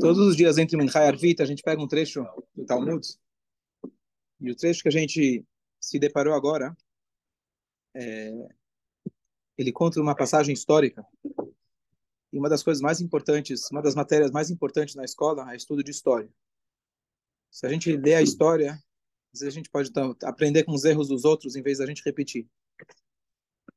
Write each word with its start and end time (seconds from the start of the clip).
Todos 0.00 0.18
os 0.18 0.36
dias 0.36 0.58
entre 0.58 0.76
Minchai 0.76 1.04
e 1.04 1.08
Arvita, 1.08 1.42
a 1.42 1.46
gente 1.46 1.62
pega 1.62 1.82
um 1.82 1.88
trecho 1.88 2.24
do 2.54 2.64
Talmud. 2.64 3.06
E 4.40 4.50
o 4.50 4.56
trecho 4.56 4.82
que 4.82 4.88
a 4.88 4.92
gente 4.92 5.44
se 5.80 5.98
deparou 5.98 6.34
agora, 6.34 6.76
é, 7.94 8.32
ele 9.56 9.72
conta 9.72 10.00
uma 10.00 10.14
passagem 10.14 10.52
histórica. 10.52 11.06
E 12.32 12.38
uma 12.38 12.48
das 12.48 12.62
coisas 12.62 12.82
mais 12.82 13.00
importantes, 13.00 13.70
uma 13.70 13.80
das 13.80 13.94
matérias 13.94 14.30
mais 14.30 14.50
importantes 14.50 14.94
na 14.94 15.04
escola 15.04 15.52
é 15.52 15.56
estudo 15.56 15.84
de 15.84 15.90
história. 15.90 16.28
Se 17.50 17.64
a 17.66 17.68
gente 17.68 17.96
lê 17.96 18.14
a 18.14 18.22
história, 18.22 18.82
a 19.40 19.50
gente 19.50 19.70
pode 19.70 19.90
aprender 20.24 20.64
com 20.64 20.72
os 20.72 20.84
erros 20.84 21.08
dos 21.08 21.24
outros 21.24 21.54
em 21.54 21.62
vez 21.62 21.78
da 21.78 21.86
gente 21.86 22.02
repetir. 22.04 22.48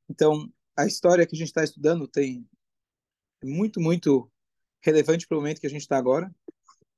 Então, 0.09 0.51
a 0.77 0.85
história 0.85 1.25
que 1.25 1.35
a 1.35 1.37
gente 1.37 1.47
está 1.47 1.63
estudando 1.63 2.07
tem 2.07 2.47
muito, 3.43 3.81
muito 3.81 4.31
relevante 4.79 5.27
para 5.27 5.35
o 5.35 5.41
momento 5.41 5.59
que 5.59 5.65
a 5.65 5.69
gente 5.69 5.81
está 5.81 5.97
agora. 5.97 6.33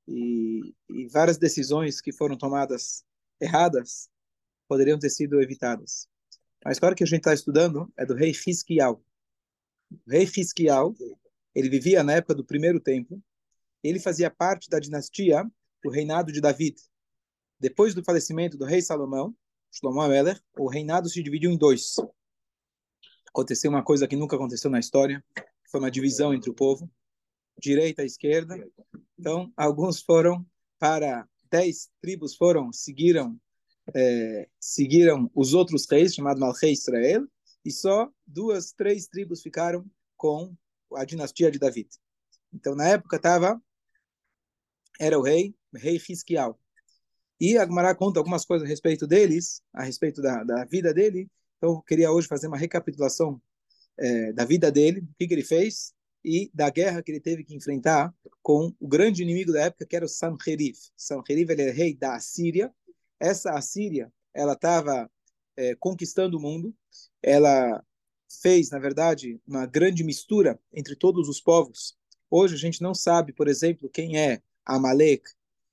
E, 0.06 0.74
e, 0.90 1.08
várias 1.08 1.38
decisões 1.38 2.00
que 2.00 2.12
foram 2.12 2.36
tomadas 2.36 3.04
erradas 3.40 4.10
poderiam 4.68 4.98
ter 4.98 5.08
sido 5.08 5.40
evitadas. 5.40 6.06
A 6.64 6.72
história 6.72 6.94
que 6.94 7.02
a 7.02 7.06
gente 7.06 7.20
está 7.20 7.32
estudando 7.32 7.90
é 7.96 8.04
do 8.04 8.14
rei 8.14 8.34
Fisquial. 8.34 9.02
O 9.90 10.10
rei 10.10 10.26
Fisquial, 10.26 10.94
ele 11.54 11.70
vivia 11.70 12.04
na 12.04 12.12
época 12.12 12.34
do 12.34 12.44
primeiro 12.44 12.80
templo. 12.80 13.22
Ele 13.82 13.98
fazia 13.98 14.30
parte 14.30 14.68
da 14.68 14.78
dinastia 14.78 15.50
do 15.82 15.88
reinado 15.88 16.30
de 16.30 16.40
David. 16.40 16.76
Depois 17.58 17.94
do 17.94 18.04
falecimento 18.04 18.58
do 18.58 18.66
rei 18.66 18.82
Salomão, 18.82 19.34
Shlomo 19.72 20.00
o 20.58 20.68
reinado 20.68 21.08
se 21.08 21.22
dividiu 21.22 21.50
em 21.50 21.56
dois. 21.56 21.94
Aconteceu 23.32 23.70
uma 23.70 23.82
coisa 23.82 24.06
que 24.06 24.16
nunca 24.16 24.36
aconteceu 24.36 24.70
na 24.70 24.78
história, 24.78 25.24
foi 25.70 25.80
uma 25.80 25.90
divisão 25.90 26.34
entre 26.34 26.50
o 26.50 26.54
povo 26.54 26.90
direita 27.60 28.02
e 28.02 28.06
esquerda. 28.06 28.56
Então, 29.18 29.52
alguns 29.56 30.00
foram 30.00 30.44
para 30.78 31.28
dez 31.50 31.90
tribos 32.00 32.34
foram 32.34 32.72
seguiram 32.72 33.38
é, 33.94 34.48
seguiram 34.58 35.30
os 35.34 35.52
outros 35.52 35.86
reis 35.90 36.14
chamados 36.14 36.40
Malchei 36.40 36.72
Israel 36.72 37.26
e 37.64 37.70
só 37.70 38.10
duas 38.26 38.72
três 38.72 39.06
tribos 39.06 39.42
ficaram 39.42 39.84
com 40.16 40.54
a 40.94 41.04
dinastia 41.04 41.50
de 41.50 41.58
David. 41.58 41.88
Então, 42.52 42.74
na 42.74 42.88
época 42.88 43.16
estava 43.16 43.60
era 44.98 45.18
o 45.18 45.22
rei 45.22 45.54
rei 45.74 45.98
Fisquial. 45.98 46.58
E 47.40 47.56
a 47.56 47.64
Gemara 47.64 47.94
conta 47.94 48.20
algumas 48.20 48.44
coisas 48.44 48.66
a 48.66 48.68
respeito 48.68 49.06
deles, 49.06 49.62
a 49.72 49.82
respeito 49.82 50.20
da, 50.20 50.44
da 50.44 50.64
vida 50.64 50.92
dele. 50.92 51.28
Então, 51.60 51.74
eu 51.74 51.82
queria 51.82 52.10
hoje 52.10 52.26
fazer 52.26 52.46
uma 52.46 52.56
recapitulação 52.56 53.40
é, 53.98 54.32
da 54.32 54.46
vida 54.46 54.72
dele, 54.72 55.00
o 55.00 55.14
que, 55.18 55.28
que 55.28 55.34
ele 55.34 55.44
fez 55.44 55.92
e 56.24 56.50
da 56.54 56.70
guerra 56.70 57.02
que 57.02 57.12
ele 57.12 57.20
teve 57.20 57.44
que 57.44 57.54
enfrentar 57.54 58.14
com 58.42 58.74
o 58.80 58.88
grande 58.88 59.22
inimigo 59.22 59.52
da 59.52 59.64
época, 59.64 59.84
que 59.84 59.94
era 59.94 60.06
o 60.06 60.08
Sanherib. 60.08 60.74
Sanherib 60.96 61.50
ele 61.50 61.62
é 61.62 61.70
rei 61.70 61.94
da 61.94 62.14
Assíria. 62.14 62.72
Essa 63.18 63.52
Assíria, 63.52 64.10
ela 64.32 64.54
estava 64.54 65.10
é, 65.54 65.74
conquistando 65.74 66.38
o 66.38 66.40
mundo. 66.40 66.74
Ela 67.22 67.84
fez, 68.40 68.70
na 68.70 68.78
verdade, 68.78 69.38
uma 69.46 69.66
grande 69.66 70.02
mistura 70.02 70.58
entre 70.72 70.96
todos 70.96 71.28
os 71.28 71.42
povos. 71.42 71.94
Hoje 72.30 72.54
a 72.54 72.58
gente 72.58 72.80
não 72.80 72.94
sabe, 72.94 73.34
por 73.34 73.48
exemplo, 73.48 73.90
quem 73.90 74.18
é 74.18 74.40
Amalek, 74.64 75.24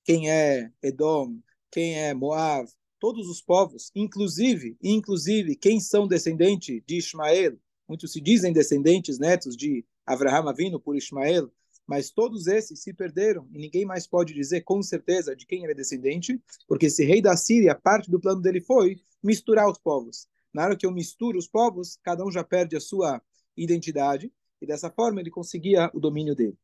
quem 0.04 0.30
é 0.30 0.70
Edom, 0.84 1.40
quem 1.72 1.98
é 1.98 2.14
Moab, 2.14 2.70
todos 3.00 3.28
os 3.28 3.42
povos, 3.42 3.92
inclusive, 3.96 4.78
inclusive 4.82 5.56
quem 5.56 5.80
são 5.80 6.08
descendentes 6.08 6.82
de 6.86 6.98
Ismael, 6.98 7.58
muitos 7.88 8.12
se 8.12 8.22
dizem 8.22 8.52
descendentes 8.52 9.20
netos 9.20 9.56
de 9.56 9.86
Avraham 10.06 10.54
vindo 10.54 10.80
por 10.80 10.96
Ismael, 10.96 11.52
mas 11.86 12.12
todos 12.12 12.48
esses 12.48 12.82
se 12.82 12.94
perderam 12.94 13.48
e 13.52 13.58
ninguém 13.58 13.86
mais 13.86 14.06
pode 14.06 14.34
dizer 14.34 14.62
com 14.62 14.82
certeza 14.84 15.36
de 15.36 15.46
quem 15.46 15.64
ele 15.64 15.72
é 15.72 15.76
descendente, 15.76 16.42
porque 16.68 16.88
esse 16.88 17.06
rei 17.06 17.22
da 17.22 17.38
Síria, 17.38 17.74
parte 17.74 18.12
do 18.12 18.20
plano 18.20 18.42
dele 18.42 18.60
foi 18.60 19.00
misturar 19.24 19.70
os 19.70 19.78
povos. 19.78 20.28
Na 20.54 20.66
hora 20.66 20.76
que 20.76 20.86
eu 20.86 20.92
misturo 20.92 21.38
os 21.38 21.48
povos, 21.48 21.98
cada 22.04 22.26
um 22.26 22.32
já 22.32 22.44
perde 22.44 22.76
a 22.76 22.82
sua 22.82 23.22
identidade 23.56 24.32
e 24.62 24.66
dessa 24.66 24.90
forma 24.90 25.22
ele 25.22 25.32
conseguia 25.32 25.90
o 25.94 26.00
domínio 26.00 26.36
dele. 26.36 26.58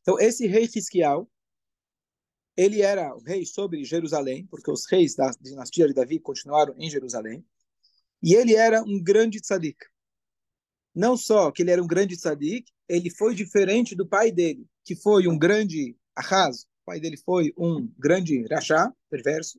Então 0.00 0.18
esse 0.18 0.46
rei 0.46 0.66
Fisquial, 0.66 1.28
ele 2.60 2.82
era 2.82 3.16
o 3.16 3.20
rei 3.20 3.46
sobre 3.46 3.82
Jerusalém, 3.84 4.46
porque 4.46 4.70
os 4.70 4.84
reis 4.86 5.14
da 5.14 5.30
dinastia 5.40 5.86
de 5.88 5.94
Davi 5.94 6.20
continuaram 6.20 6.74
em 6.76 6.90
Jerusalém, 6.90 7.42
e 8.22 8.34
ele 8.34 8.54
era 8.54 8.82
um 8.82 9.02
grande 9.02 9.40
tzadik. 9.40 9.78
Não 10.94 11.16
só 11.16 11.50
que 11.50 11.62
ele 11.62 11.70
era 11.70 11.82
um 11.82 11.86
grande 11.86 12.18
tzadik, 12.18 12.70
ele 12.86 13.08
foi 13.08 13.34
diferente 13.34 13.94
do 13.94 14.06
pai 14.06 14.30
dele, 14.30 14.66
que 14.84 14.94
foi 14.94 15.26
um 15.26 15.38
grande 15.38 15.96
arraso. 16.14 16.66
O 16.82 16.84
pai 16.84 17.00
dele 17.00 17.16
foi 17.16 17.54
um 17.56 17.90
grande 17.98 18.46
rachá, 18.50 18.92
perverso. 19.08 19.58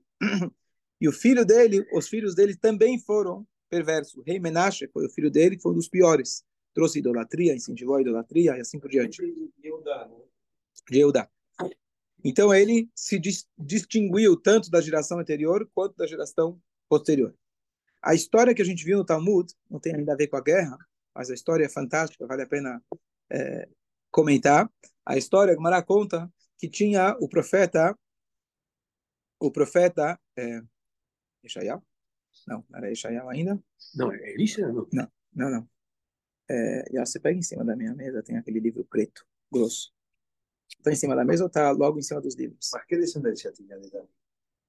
E 0.99 1.09
o 1.09 1.11
filho 1.11 1.43
dele, 1.43 1.83
os 1.93 2.07
filhos 2.07 2.35
dele 2.35 2.55
também 2.55 2.99
foram 2.99 3.47
perversos. 3.67 4.13
O 4.13 4.21
rei 4.21 4.39
Menashe 4.39 4.87
foi 4.93 5.07
o 5.07 5.09
filho 5.09 5.31
dele, 5.31 5.59
foi 5.59 5.71
um 5.71 5.75
dos 5.75 5.89
piores. 5.89 6.43
Trouxe 6.75 6.99
idolatria, 6.99 7.55
incentivou 7.55 7.95
a 7.95 8.01
idolatria 8.01 8.55
e 8.55 8.61
assim 8.61 8.79
por 8.79 8.91
diante. 8.91 9.17
De 10.87 10.99
Eudá. 10.99 11.27
Então 12.23 12.53
ele 12.53 12.89
se 12.95 13.19
distinguiu 13.57 14.35
tanto 14.39 14.69
da 14.69 14.81
geração 14.81 15.19
anterior 15.19 15.69
quanto 15.73 15.95
da 15.95 16.05
geração 16.05 16.59
posterior. 16.87 17.35
A 18.01 18.13
história 18.13 18.53
que 18.53 18.61
a 18.61 18.65
gente 18.65 18.83
viu 18.83 18.97
no 18.97 19.05
Talmud 19.05 19.53
não 19.69 19.79
tem 19.79 19.95
ainda 19.95 20.13
a 20.13 20.15
ver 20.15 20.27
com 20.27 20.37
a 20.37 20.41
guerra, 20.41 20.77
mas 21.13 21.29
a 21.29 21.33
história 21.33 21.65
é 21.65 21.69
fantástica, 21.69 22.25
vale 22.25 22.43
a 22.43 22.47
pena 22.47 22.83
é, 23.31 23.67
comentar. 24.09 24.71
A 25.05 25.17
história, 25.17 25.55
Gamara 25.55 25.83
conta 25.83 26.31
que 26.57 26.69
tinha 26.69 27.15
o 27.19 27.27
profeta, 27.27 27.97
o 29.39 29.51
profeta 29.51 30.19
é? 30.37 30.61
Não, 32.47 32.63
não 32.69 32.77
era 32.77 32.91
Ishaiah 32.91 33.29
ainda? 33.29 33.61
Não, 33.95 34.11
é 34.11 34.31
Elisha? 34.31 34.67
Não, 34.67 34.87
não, 34.91 35.11
não. 35.33 35.49
não. 35.49 35.69
É, 36.49 36.85
já 36.93 37.05
você 37.05 37.19
pega 37.19 37.37
em 37.37 37.41
cima 37.41 37.63
da 37.63 37.75
minha 37.75 37.93
mesa, 37.95 38.21
tem 38.21 38.37
aquele 38.37 38.59
livro 38.59 38.85
preto, 38.85 39.25
grosso. 39.51 39.90
Está 40.81 40.91
em 40.91 40.95
cima 40.95 41.15
da 41.15 41.23
mesa 41.23 41.43
ou 41.43 41.47
está 41.47 41.69
logo 41.71 41.99
em 41.99 42.01
cima 42.01 42.19
dos 42.19 42.35
livros? 42.35 42.71
Mas 42.73 42.85
que 42.85 42.97
descendência 42.97 43.51
tinha 43.51 43.79
de 43.79 43.89
Davi? 43.91 44.07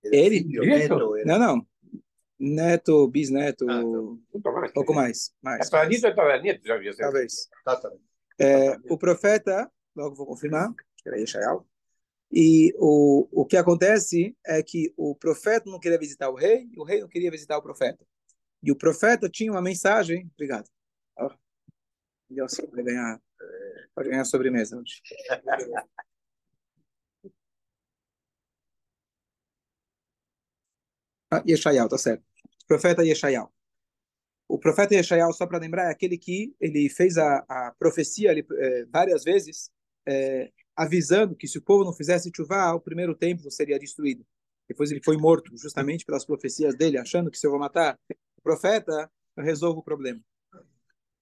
Ele? 0.04 0.42
Filho, 0.42 0.64
neto, 0.64 1.16
era... 1.16 1.26
Não, 1.26 1.38
não 1.38 1.66
neto, 2.42 3.06
bisneto, 3.06 3.64
ah, 3.70 3.80
então, 4.34 4.52
mais, 4.52 4.72
pouco 4.72 4.92
mais. 4.92 5.32
mais 5.40 5.70
Tataraneto 5.70 6.06
é 6.06 6.10
tataraneto, 6.10 6.66
já 6.66 6.76
vi. 6.76 6.96
Talvez. 6.96 7.48
É, 8.38 8.76
o 8.90 8.98
profeta, 8.98 9.70
logo 9.94 10.16
vou 10.16 10.26
confirmar, 10.26 10.74
que 10.74 11.08
era 11.08 11.20
Yeshayahu, 11.20 11.64
e 12.32 12.74
o, 12.76 13.28
o 13.30 13.46
que 13.46 13.56
acontece 13.56 14.36
é 14.44 14.60
que 14.62 14.92
o 14.96 15.14
profeta 15.14 15.70
não 15.70 15.78
queria 15.78 15.98
visitar 15.98 16.30
o 16.30 16.34
rei, 16.34 16.68
e 16.72 16.80
o 16.80 16.82
rei 16.82 17.00
não 17.00 17.08
queria 17.08 17.30
visitar 17.30 17.56
o 17.58 17.62
profeta. 17.62 18.04
E 18.60 18.72
o 18.72 18.76
profeta 18.76 19.28
tinha 19.28 19.52
uma 19.52 19.62
mensagem, 19.62 20.28
obrigado. 20.34 20.68
Oh, 21.16 21.30
Deus, 22.28 22.54
pode 22.54 22.82
ganhar, 22.82 23.20
pode 23.94 24.08
ganhar 24.10 24.24
sobremesa. 24.24 24.82
Ah, 31.30 31.42
Yeshayahu, 31.46 31.88
tá 31.88 31.98
certo 31.98 32.32
profeta 32.72 33.04
Yeshayahu. 33.04 33.50
O 34.48 34.58
profeta 34.58 34.94
Yeshayahu, 34.94 35.32
só 35.34 35.46
para 35.46 35.58
lembrar, 35.58 35.88
é 35.88 35.90
aquele 35.90 36.16
que 36.16 36.54
ele 36.58 36.88
fez 36.88 37.18
a, 37.18 37.44
a 37.48 37.74
profecia 37.78 38.30
ele, 38.30 38.46
é, 38.50 38.84
várias 38.86 39.24
vezes, 39.24 39.70
é, 40.06 40.50
avisando 40.74 41.36
que 41.36 41.46
se 41.46 41.58
o 41.58 41.62
povo 41.62 41.84
não 41.84 41.92
fizesse 41.92 42.30
chuvá, 42.34 42.72
o 42.72 42.80
primeiro 42.80 43.14
templo 43.14 43.50
seria 43.50 43.78
destruído. 43.78 44.24
Depois 44.66 44.90
ele 44.90 45.02
foi 45.02 45.18
morto, 45.18 45.56
justamente 45.56 46.04
pelas 46.04 46.24
profecias 46.24 46.74
dele, 46.74 46.96
achando 46.96 47.30
que 47.30 47.38
se 47.38 47.46
eu 47.46 47.50
vou 47.50 47.60
matar 47.60 47.98
o 48.38 48.42
profeta, 48.42 49.10
eu 49.36 49.44
resolvo 49.44 49.80
o 49.80 49.84
problema. 49.84 50.20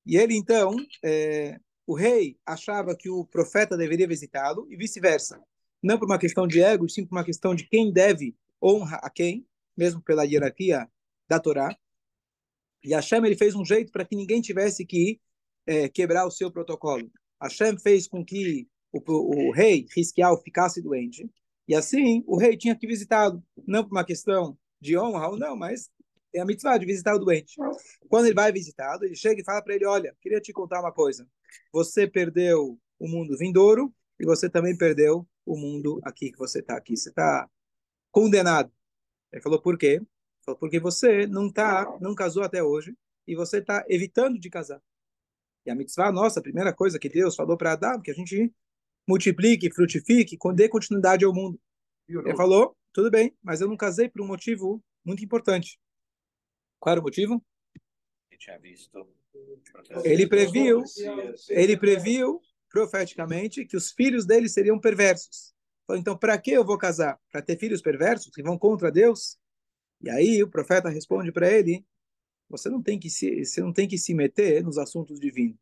E 0.06 0.16
ele, 0.16 0.36
então, 0.36 0.74
é, 1.02 1.58
o 1.90 1.94
rei 1.94 2.38
achava 2.46 2.94
que 2.94 3.10
o 3.10 3.24
profeta 3.24 3.76
deveria 3.76 4.06
visitá-lo 4.06 4.64
e 4.70 4.76
vice-versa. 4.76 5.42
Não 5.82 5.98
por 5.98 6.04
uma 6.04 6.20
questão 6.20 6.46
de 6.46 6.62
ego, 6.62 6.88
sim 6.88 7.04
por 7.04 7.16
uma 7.16 7.24
questão 7.24 7.52
de 7.52 7.66
quem 7.66 7.92
deve 7.92 8.36
honra 8.62 9.00
a 9.02 9.10
quem, 9.10 9.44
mesmo 9.76 10.00
pela 10.00 10.22
hierarquia 10.22 10.88
da 11.28 11.40
Torá. 11.40 11.76
E 12.84 12.94
Hashem 12.94 13.26
ele 13.26 13.34
fez 13.36 13.56
um 13.56 13.64
jeito 13.64 13.90
para 13.90 14.04
que 14.04 14.14
ninguém 14.14 14.40
tivesse 14.40 14.86
que 14.86 15.20
é, 15.66 15.88
quebrar 15.88 16.26
o 16.26 16.30
seu 16.30 16.48
protocolo. 16.48 17.10
Hashem 17.42 17.76
fez 17.76 18.06
com 18.06 18.24
que 18.24 18.68
o, 18.92 19.00
o 19.48 19.50
rei 19.50 19.88
Risquial 19.92 20.40
ficasse 20.40 20.80
doente. 20.80 21.28
E 21.66 21.74
assim, 21.74 22.22
o 22.24 22.38
rei 22.38 22.56
tinha 22.56 22.76
que 22.76 22.86
visitá-lo. 22.86 23.42
Não 23.66 23.82
por 23.82 23.90
uma 23.90 24.04
questão 24.04 24.56
de 24.80 24.96
honra 24.96 25.30
ou 25.30 25.36
não, 25.36 25.56
mas 25.56 25.90
é 26.32 26.40
a 26.40 26.44
mitzvah 26.44 26.78
de 26.78 26.86
visitar 26.86 27.16
o 27.16 27.18
doente. 27.18 27.56
Quando 28.08 28.26
ele 28.26 28.34
vai 28.34 28.52
visitá-lo, 28.52 29.04
ele 29.04 29.16
chega 29.16 29.40
e 29.40 29.44
fala 29.44 29.60
para 29.60 29.74
ele: 29.74 29.86
Olha, 29.86 30.16
queria 30.20 30.40
te 30.40 30.52
contar 30.52 30.78
uma 30.78 30.92
coisa. 30.92 31.26
Você 31.72 32.06
perdeu 32.06 32.78
o 32.98 33.08
mundo 33.08 33.36
vindouro 33.36 33.94
e 34.18 34.24
você 34.24 34.48
também 34.48 34.76
perdeu 34.76 35.26
o 35.44 35.56
mundo 35.56 36.00
aqui 36.04 36.30
que 36.30 36.38
você 36.38 36.60
está 36.60 36.76
aqui. 36.76 36.96
Você 36.96 37.10
está 37.10 37.48
condenado. 38.10 38.72
Ele 39.32 39.42
falou: 39.42 39.60
Por 39.60 39.78
quê? 39.78 40.00
Porque 40.58 40.80
você 40.80 41.26
não 41.26 41.52
tá, 41.52 41.86
não 42.00 42.14
casou 42.14 42.42
até 42.42 42.62
hoje 42.62 42.96
e 43.26 43.36
você 43.36 43.58
está 43.58 43.84
evitando 43.88 44.38
de 44.38 44.50
casar. 44.50 44.82
E 45.64 45.70
a 45.70 45.74
mitzvah 45.74 46.10
nossa, 46.10 46.40
a 46.40 46.42
primeira 46.42 46.72
coisa 46.72 46.98
que 46.98 47.08
Deus 47.08 47.36
falou 47.36 47.56
para 47.56 47.72
Adão, 47.72 48.00
que 48.00 48.10
a 48.10 48.14
gente 48.14 48.52
multiplique, 49.06 49.72
frutifique, 49.72 50.36
dê 50.54 50.68
continuidade 50.68 51.24
ao 51.24 51.34
mundo. 51.34 51.60
Ele 52.08 52.36
falou, 52.36 52.76
tudo 52.92 53.10
bem, 53.10 53.36
mas 53.42 53.60
eu 53.60 53.68
não 53.68 53.76
casei 53.76 54.08
por 54.08 54.22
um 54.22 54.26
motivo 54.26 54.82
muito 55.04 55.24
importante. 55.24 55.78
Qual 56.78 56.92
era 56.92 57.00
o 57.00 57.04
motivo? 57.04 57.44
Ele 60.04 60.26
previu, 60.26 60.82
ele 61.48 61.76
previu 61.76 62.40
profeticamente 62.68 63.64
que 63.64 63.76
os 63.76 63.90
filhos 63.92 64.26
dele 64.26 64.48
seriam 64.48 64.78
perversos. 64.78 65.52
Então, 65.90 66.16
para 66.16 66.38
que 66.38 66.52
eu 66.52 66.64
vou 66.64 66.78
casar? 66.78 67.18
Para 67.30 67.42
ter 67.42 67.58
filhos 67.58 67.82
perversos 67.82 68.32
que 68.32 68.42
vão 68.42 68.56
contra 68.56 68.92
Deus? 68.92 69.36
E 70.00 70.08
aí 70.08 70.42
o 70.42 70.48
profeta 70.48 70.88
responde 70.88 71.32
para 71.32 71.50
ele: 71.50 71.84
você 72.48 72.68
não 72.68 72.82
tem 72.82 72.98
que 72.98 73.10
se, 73.10 73.44
você 73.44 73.60
não 73.60 73.72
tem 73.72 73.88
que 73.88 73.98
se 73.98 74.14
meter 74.14 74.62
nos 74.62 74.78
assuntos 74.78 75.18
divinos. 75.18 75.58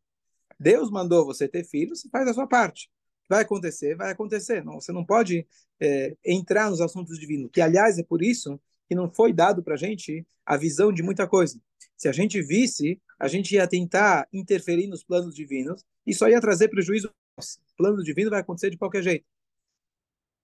Deus 0.59 0.91
mandou 0.91 1.25
você 1.25 1.47
ter 1.47 1.63
filhos, 1.63 2.07
faz 2.11 2.27
a 2.27 2.33
sua 2.33 2.47
parte. 2.47 2.89
Vai 3.27 3.43
acontecer, 3.43 3.95
vai 3.95 4.11
acontecer. 4.11 4.63
Não, 4.63 4.81
você 4.81 4.91
não 4.91 5.05
pode 5.05 5.47
é, 5.79 6.15
entrar 6.25 6.69
nos 6.69 6.81
assuntos 6.81 7.17
divinos. 7.19 7.49
Que 7.53 7.61
aliás 7.61 7.97
é 7.97 8.03
por 8.03 8.21
isso 8.21 8.59
que 8.87 8.95
não 8.95 9.09
foi 9.09 9.31
dado 9.31 9.63
para 9.63 9.75
a 9.75 9.77
gente 9.77 10.25
a 10.45 10.57
visão 10.57 10.91
de 10.91 11.03
muita 11.03 11.27
coisa. 11.27 11.61
Se 11.95 12.09
a 12.09 12.11
gente 12.11 12.41
visse, 12.41 12.99
a 13.19 13.27
gente 13.27 13.53
ia 13.53 13.67
tentar 13.67 14.27
interferir 14.31 14.87
nos 14.87 15.03
planos 15.03 15.35
divinos 15.35 15.85
e 16.07 16.13
só 16.13 16.29
ia 16.29 16.39
trazer 16.39 16.69
prejuízo. 16.69 17.13
O 17.37 17.75
plano 17.77 18.01
divino 18.03 18.29
vai 18.29 18.39
acontecer 18.39 18.69
de 18.69 18.77
qualquer 18.77 19.03
jeito. 19.03 19.25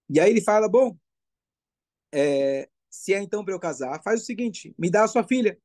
E 0.10 0.19
aí 0.19 0.30
ele 0.30 0.42
fala: 0.42 0.68
bom, 0.68 0.98
é, 2.12 2.69
se 2.89 3.13
é 3.13 3.22
então 3.22 3.44
para 3.44 3.54
eu 3.54 3.60
casar, 3.60 4.01
faz 4.04 4.22
o 4.22 4.25
seguinte: 4.25 4.75
me 4.77 4.89
dá 4.89 5.06
a 5.06 5.07
sua 5.07 5.24
filha. 5.24 5.57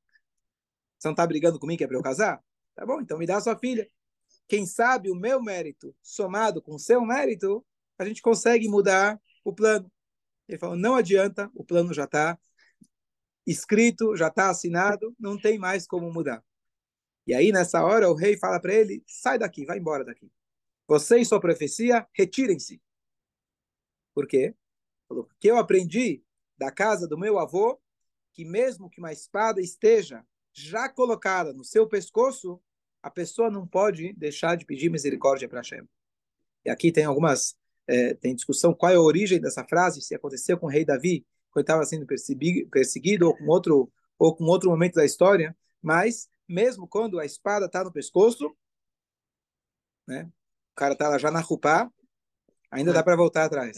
Você 0.99 1.09
não 1.09 1.13
está 1.13 1.27
brigando 1.27 1.59
comigo 1.59 1.79
que 1.79 1.85
é 1.85 1.87
para 1.87 1.97
eu 1.97 2.03
casar? 2.03 2.43
Tá 2.75 2.87
bom, 2.87 3.01
então 3.01 3.19
me 3.19 3.27
dá 3.27 3.39
a 3.39 3.41
sua 3.41 3.59
filha. 3.59 3.91
Quem 4.49 4.67
sabe 4.67 5.11
o 5.11 5.15
meu 5.15 5.43
mérito 5.43 5.95
somado 6.03 6.63
com 6.63 6.75
o 6.75 6.79
seu 6.79 7.05
mérito, 7.05 7.65
a 7.99 8.05
gente 8.05 8.23
consegue 8.23 8.69
mudar 8.69 9.21
o 9.45 9.53
plano. 9.53 9.91
Ele 10.49 10.59
falou: 10.59 10.77
não 10.77 10.95
adianta, 10.95 11.51
o 11.55 11.65
plano 11.65 11.93
já 11.93 12.05
está 12.05 12.39
escrito, 13.47 14.17
já 14.17 14.29
está 14.29 14.51
assinado, 14.51 15.15
não 15.19 15.41
tem 15.41 15.59
mais 15.59 15.87
como 15.87 16.13
mudar. 16.13 16.45
E 17.31 17.35
aí, 17.35 17.53
nessa 17.53 17.85
hora, 17.85 18.11
o 18.11 18.15
rei 18.15 18.37
fala 18.37 18.59
para 18.59 18.75
ele: 18.75 19.05
sai 19.07 19.39
daqui, 19.39 19.65
vai 19.65 19.79
embora 19.79 20.05
daqui. 20.05 20.29
Você 20.89 21.19
e 21.19 21.25
sua 21.25 21.39
profecia, 21.39 22.05
retirem-se. 22.13 22.83
Por 24.13 24.27
quê? 24.27 24.53
Porque 25.07 25.49
eu 25.49 25.57
aprendi 25.57 26.25
da 26.59 26.73
casa 26.73 27.07
do 27.07 27.17
meu 27.17 27.39
avô 27.39 27.81
que, 28.33 28.45
mesmo 28.45 28.91
que 28.91 28.99
uma 28.99 29.13
espada 29.13 29.61
esteja 29.61 30.27
já 30.53 30.89
colocada 30.89 31.53
no 31.53 31.63
seu 31.63 31.87
pescoço, 31.87 32.61
a 33.01 33.09
pessoa 33.09 33.49
não 33.49 33.65
pode 33.65 34.13
deixar 34.15 34.57
de 34.57 34.67
pedir 34.67 34.91
misericórdia 34.91 35.49
para 35.49 35.61
Hashem. 35.61 35.89
E 36.65 36.69
aqui 36.69 36.91
tem 36.91 37.05
algumas, 37.05 37.57
é, 37.87 38.13
tem 38.15 38.35
discussão 38.35 38.75
qual 38.75 38.91
é 38.91 38.97
a 38.97 39.01
origem 39.01 39.41
dessa 39.41 39.65
frase, 39.65 40.03
se 40.03 40.17
aconteceu 40.17 40.59
com 40.59 40.67
o 40.67 40.69
rei 40.69 40.85
Davi, 40.85 41.25
quando 41.53 41.63
estava 41.63 41.85
sendo 41.85 42.07
perseguido, 42.07 43.29
ou 43.29 43.37
com 43.37 43.47
outro 43.47 43.93
ou 44.19 44.35
com 44.35 44.45
outro 44.47 44.69
momento 44.69 44.95
da 44.95 45.05
história, 45.05 45.57
mas 45.81 46.29
mesmo 46.51 46.89
quando 46.89 47.21
a 47.21 47.25
espada 47.25 47.67
está 47.67 47.85
no 47.85 47.93
pescoço, 47.93 48.55
né, 50.07 50.29
o 50.73 50.75
cara 50.75 50.95
está 50.95 51.17
já 51.17 51.31
na 51.31 51.41
rupá, 51.41 51.91
ainda 52.71 52.93
dá 52.93 53.03
para 53.03 53.17
voltar 53.17 53.45
atrás. 53.45 53.77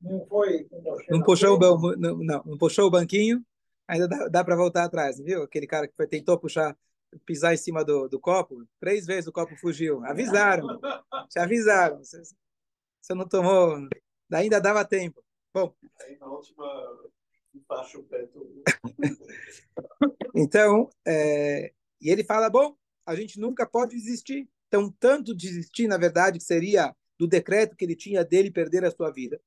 Não 0.00 0.26
foi. 0.26 0.66
Não 1.10 1.22
puxou 1.22 1.56
o, 1.56 1.96
não, 1.96 2.16
não, 2.16 2.42
não 2.44 2.58
puxou 2.58 2.86
o 2.86 2.90
banquinho, 2.90 3.44
ainda 3.86 4.08
dá, 4.08 4.28
dá 4.28 4.44
para 4.44 4.56
voltar 4.56 4.84
atrás, 4.84 5.18
viu? 5.18 5.42
Aquele 5.42 5.66
cara 5.66 5.86
que 5.86 6.06
tentou 6.06 6.38
puxar, 6.38 6.76
pisar 7.26 7.52
em 7.52 7.58
cima 7.58 7.84
do, 7.84 8.08
do 8.08 8.18
copo, 8.18 8.66
três 8.80 9.04
vezes 9.04 9.26
o 9.26 9.32
copo 9.32 9.54
fugiu. 9.56 10.02
Avisaram, 10.04 10.66
te 11.28 11.38
avisaram. 11.38 11.98
Você, 11.98 12.22
você 13.00 13.14
não 13.14 13.28
tomou, 13.28 13.76
ainda 14.32 14.60
dava 14.60 14.84
tempo. 14.84 15.22
Bom. 15.52 15.74
Aí 16.02 16.16
na 16.18 16.26
última 16.26 16.64
o 17.96 18.02
pé 18.04 18.26
todo. 18.26 18.62
então, 20.34 20.88
é, 21.06 21.72
e 22.00 22.10
ele 22.10 22.24
fala, 22.24 22.48
bom, 22.48 22.76
a 23.04 23.14
gente 23.14 23.40
nunca 23.40 23.66
pode 23.66 23.96
desistir. 23.96 24.48
Então, 24.68 24.94
tanto 25.00 25.34
desistir, 25.34 25.86
na 25.88 25.96
verdade, 25.96 26.40
seria 26.40 26.94
do 27.18 27.26
decreto 27.26 27.76
que 27.76 27.84
ele 27.84 27.96
tinha 27.96 28.24
dele 28.24 28.50
perder 28.50 28.84
a 28.84 28.90
sua 28.90 29.10
vida. 29.10 29.40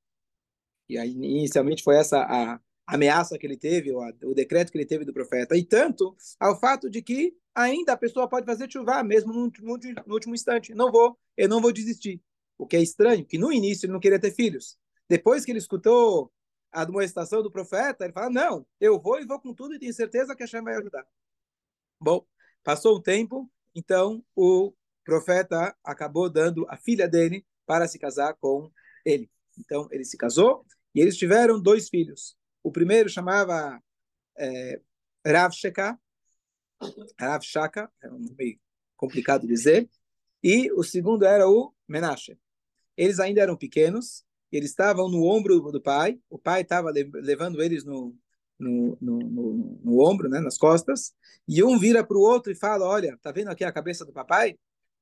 E 0.88 0.98
aí, 0.98 1.10
inicialmente 1.10 1.82
foi 1.82 1.96
essa 1.96 2.18
a 2.18 2.60
ameaça 2.86 3.38
que 3.38 3.46
ele 3.46 3.56
teve, 3.56 3.92
o, 3.92 4.00
o 4.24 4.34
decreto 4.34 4.70
que 4.70 4.78
ele 4.78 4.84
teve 4.84 5.04
do 5.04 5.12
profeta. 5.12 5.56
E 5.56 5.64
tanto 5.64 6.14
ao 6.38 6.58
fato 6.58 6.90
de 6.90 7.00
que 7.00 7.34
ainda 7.54 7.92
a 7.92 7.96
pessoa 7.96 8.28
pode 8.28 8.46
fazer 8.46 8.70
chuva 8.70 9.02
mesmo 9.02 9.32
no, 9.32 9.52
no, 9.60 9.78
no 10.06 10.14
último 10.14 10.34
instante. 10.34 10.74
Não 10.74 10.90
vou, 10.90 11.18
eu 11.36 11.48
não 11.48 11.60
vou 11.60 11.72
desistir. 11.72 12.20
O 12.58 12.66
que 12.66 12.76
é 12.76 12.82
estranho, 12.82 13.24
que 13.24 13.38
no 13.38 13.52
início 13.52 13.86
ele 13.86 13.92
não 13.92 14.00
queria 14.00 14.20
ter 14.20 14.32
filhos. 14.32 14.78
Depois 15.08 15.44
que 15.44 15.50
ele 15.50 15.58
escutou 15.58 16.32
a 16.70 16.82
admoestação 16.82 17.42
do 17.42 17.50
profeta, 17.50 18.04
ele 18.04 18.12
fala: 18.12 18.30
Não, 18.30 18.66
eu 18.80 19.00
vou 19.00 19.20
e 19.20 19.26
vou 19.26 19.40
com 19.40 19.54
tudo 19.54 19.74
e 19.74 19.78
tenho 19.78 19.92
certeza 19.92 20.34
que 20.34 20.42
a 20.42 20.46
Hashem 20.46 20.62
vai 20.62 20.74
ajudar. 20.76 21.06
Bom, 22.00 22.26
passou 22.62 22.96
um 22.98 23.02
tempo, 23.02 23.50
então 23.74 24.24
o 24.34 24.72
profeta 25.04 25.76
acabou 25.84 26.30
dando 26.30 26.66
a 26.68 26.76
filha 26.76 27.08
dele 27.08 27.44
para 27.66 27.88
se 27.88 27.98
casar 27.98 28.34
com 28.34 28.70
ele. 29.04 29.30
Então 29.58 29.88
ele 29.90 30.04
se 30.04 30.16
casou 30.16 30.64
e 30.94 31.00
eles 31.00 31.16
tiveram 31.16 31.60
dois 31.60 31.88
filhos. 31.88 32.36
O 32.62 32.70
primeiro 32.70 33.08
chamava 33.08 33.82
é, 34.38 34.80
Rav 35.26 35.52
Sheka, 35.52 35.98
Rav 37.18 37.42
Shaka, 37.44 37.90
é 38.02 38.08
um 38.08 38.18
nome 38.18 38.60
complicado 38.96 39.42
de 39.42 39.48
dizer, 39.48 39.90
e 40.42 40.70
o 40.72 40.82
segundo 40.82 41.24
era 41.24 41.48
o 41.48 41.72
Menashe. 41.88 42.38
Eles 42.96 43.18
ainda 43.18 43.40
eram 43.40 43.56
pequenos, 43.56 44.24
eles 44.50 44.70
estavam 44.70 45.08
no 45.08 45.24
ombro 45.24 45.60
do 45.72 45.80
pai, 45.80 46.20
o 46.28 46.38
pai 46.38 46.62
estava 46.62 46.90
levando 46.90 47.62
eles 47.62 47.84
no, 47.84 48.16
no, 48.62 48.96
no, 49.00 49.18
no, 49.18 49.80
no 49.82 50.00
ombro, 50.00 50.28
né, 50.28 50.40
nas 50.40 50.56
costas, 50.56 51.12
e 51.46 51.62
um 51.62 51.78
vira 51.78 52.04
para 52.04 52.16
o 52.16 52.20
outro 52.20 52.52
e 52.52 52.56
fala: 52.56 52.86
Olha, 52.86 53.18
tá 53.20 53.32
vendo 53.32 53.48
aqui 53.48 53.64
a 53.64 53.72
cabeça 53.72 54.04
do 54.04 54.12
papai? 54.12 54.56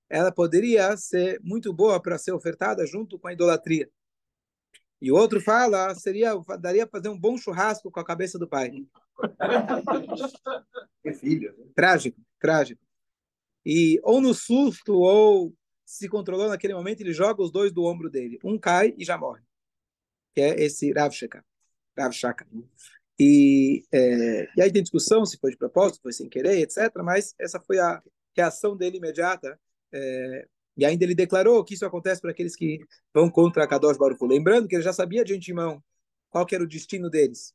Ela 0.08 0.32
poderia 0.32 0.96
ser 0.96 1.40
muito 1.42 1.72
boa 1.72 2.00
para 2.00 2.18
ser 2.18 2.32
ofertada 2.32 2.84
junto 2.86 3.18
com 3.18 3.28
a 3.28 3.32
idolatria. 3.32 3.88
E 5.00 5.10
o 5.10 5.16
outro 5.16 5.40
fala: 5.40 5.94
seria 5.94 6.32
daria 6.58 6.86
para 6.86 7.00
fazer 7.00 7.08
um 7.08 7.18
bom 7.18 7.36
churrasco 7.36 7.90
com 7.90 8.00
a 8.00 8.04
cabeça 8.04 8.38
do 8.38 8.48
pai. 8.48 8.86
Que 11.02 11.14
filho. 11.14 11.54
Né? 11.56 11.64
Trágico, 11.74 12.20
trágico. 12.38 12.82
E 13.64 13.98
ou 14.02 14.20
no 14.20 14.34
susto 14.34 14.92
ou 14.98 15.54
se 15.84 16.08
controlou 16.08 16.48
naquele 16.48 16.74
momento, 16.74 17.00
ele 17.00 17.12
joga 17.12 17.42
os 17.42 17.50
dois 17.50 17.72
do 17.72 17.84
ombro 17.84 18.10
dele. 18.10 18.38
Um 18.44 18.58
cai 18.58 18.94
e 18.98 19.04
já 19.04 19.16
morre. 19.16 19.42
Que 20.34 20.42
é 20.42 20.62
esse 20.62 20.92
Rav 20.92 21.12
Shaka. 21.12 21.44
Rav 21.96 22.12
Shaka. 22.12 22.46
E, 23.22 23.84
é, 23.92 24.48
e 24.56 24.62
aí 24.62 24.72
tem 24.72 24.82
discussão 24.82 25.26
se 25.26 25.36
foi 25.36 25.50
de 25.50 25.58
propósito, 25.58 26.00
foi 26.00 26.10
sem 26.10 26.26
querer, 26.26 26.58
etc. 26.60 26.90
Mas 27.04 27.34
essa 27.38 27.60
foi 27.60 27.78
a 27.78 28.02
reação 28.34 28.74
dele 28.74 28.96
imediata. 28.96 29.60
É, 29.92 30.48
e 30.74 30.86
ainda 30.86 31.04
ele 31.04 31.14
declarou 31.14 31.62
que 31.62 31.74
isso 31.74 31.84
acontece 31.84 32.22
para 32.22 32.30
aqueles 32.30 32.56
que 32.56 32.80
vão 33.12 33.28
contra 33.28 33.62
a 33.62 33.66
Kadosh 33.66 33.98
Baruch 33.98 34.24
Lembrando 34.24 34.66
que 34.66 34.74
ele 34.74 34.82
já 34.82 34.94
sabia 34.94 35.22
de 35.22 35.34
antemão 35.34 35.82
qual 36.30 36.46
era 36.50 36.64
o 36.64 36.66
destino 36.66 37.10
deles. 37.10 37.52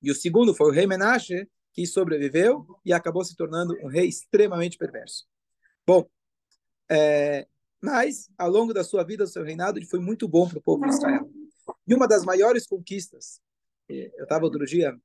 E 0.00 0.08
o 0.08 0.14
segundo 0.14 0.54
foi 0.54 0.68
o 0.68 0.72
rei 0.72 0.86
Menashe, 0.86 1.48
que 1.72 1.84
sobreviveu 1.84 2.64
e 2.84 2.92
acabou 2.92 3.24
se 3.24 3.34
tornando 3.34 3.76
um 3.82 3.88
rei 3.88 4.06
extremamente 4.06 4.78
perverso. 4.78 5.26
Bom, 5.84 6.08
é, 6.88 7.44
mas, 7.82 8.30
ao 8.38 8.50
longo 8.50 8.72
da 8.72 8.84
sua 8.84 9.02
vida, 9.02 9.24
do 9.24 9.30
seu 9.30 9.42
reinado, 9.42 9.80
ele 9.80 9.86
foi 9.86 9.98
muito 9.98 10.28
bom 10.28 10.48
para 10.48 10.58
o 10.58 10.62
povo 10.62 10.86
de 10.86 10.94
Israel. 10.94 11.28
E 11.88 11.92
uma 11.92 12.06
das 12.06 12.24
maiores 12.24 12.68
conquistas, 12.68 13.40
eu 13.88 14.24
estava 14.24 14.44
outro 14.44 14.64
dia, 14.64 14.96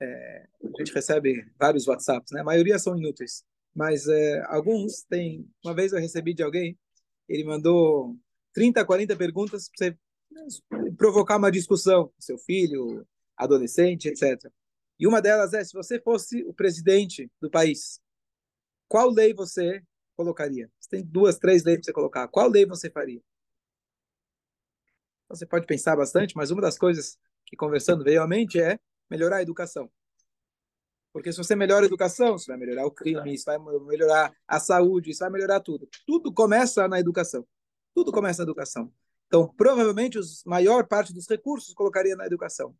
é, 0.00 0.48
a 0.62 0.78
gente 0.78 0.92
recebe 0.92 1.46
vários 1.58 1.86
WhatsApps, 1.86 2.32
né? 2.32 2.40
A 2.40 2.44
maioria 2.44 2.78
são 2.78 2.96
inúteis, 2.96 3.44
mas 3.74 4.08
é, 4.08 4.42
alguns 4.46 5.02
tem. 5.02 5.48
Uma 5.64 5.74
vez 5.74 5.92
eu 5.92 6.00
recebi 6.00 6.34
de 6.34 6.42
alguém, 6.42 6.78
ele 7.28 7.44
mandou 7.44 8.16
30, 8.52 8.84
40 8.84 9.16
perguntas 9.16 9.68
para 9.68 9.88
você 9.88 9.98
provocar 10.96 11.36
uma 11.36 11.50
discussão 11.50 12.08
com 12.08 12.20
seu 12.20 12.38
filho, 12.38 13.06
adolescente, 13.36 14.08
etc. 14.08 14.50
E 14.98 15.06
uma 15.06 15.20
delas 15.20 15.52
é: 15.54 15.64
se 15.64 15.72
você 15.72 16.00
fosse 16.00 16.42
o 16.44 16.52
presidente 16.54 17.30
do 17.40 17.50
país, 17.50 18.00
qual 18.88 19.10
lei 19.10 19.34
você 19.34 19.82
colocaria? 20.16 20.70
Você 20.80 20.90
tem 20.90 21.04
duas, 21.04 21.38
três 21.38 21.64
leis 21.64 21.78
para 21.78 21.84
você 21.86 21.92
colocar. 21.92 22.28
Qual 22.28 22.48
lei 22.48 22.66
você 22.66 22.90
faria? 22.90 23.20
Você 25.28 25.46
pode 25.46 25.66
pensar 25.66 25.96
bastante, 25.96 26.36
mas 26.36 26.50
uma 26.50 26.62
das 26.62 26.78
coisas 26.78 27.18
que 27.46 27.56
conversando 27.56 28.04
veio 28.04 28.22
à 28.22 28.26
mente 28.26 28.60
é 28.60 28.78
melhorar 29.10 29.36
a 29.36 29.42
educação. 29.42 29.90
Porque 31.12 31.30
se 31.30 31.38
você 31.38 31.54
melhora 31.54 31.84
a 31.84 31.86
educação, 31.86 32.34
isso 32.34 32.46
vai 32.48 32.56
melhorar 32.56 32.84
o 32.86 32.90
crime, 32.90 33.32
isso 33.32 33.44
vai 33.44 33.56
melhorar 33.58 34.34
a 34.48 34.58
saúde, 34.58 35.10
isso 35.10 35.20
vai 35.20 35.30
melhorar 35.30 35.60
tudo. 35.60 35.88
Tudo 36.04 36.32
começa 36.32 36.88
na 36.88 36.98
educação. 36.98 37.46
Tudo 37.94 38.10
começa 38.10 38.42
na 38.42 38.50
educação. 38.50 38.92
Então, 39.28 39.46
provavelmente, 39.56 40.18
a 40.18 40.22
maior 40.44 40.86
parte 40.86 41.14
dos 41.14 41.28
recursos 41.28 41.72
colocaria 41.72 42.16
na 42.16 42.26
educação. 42.26 42.74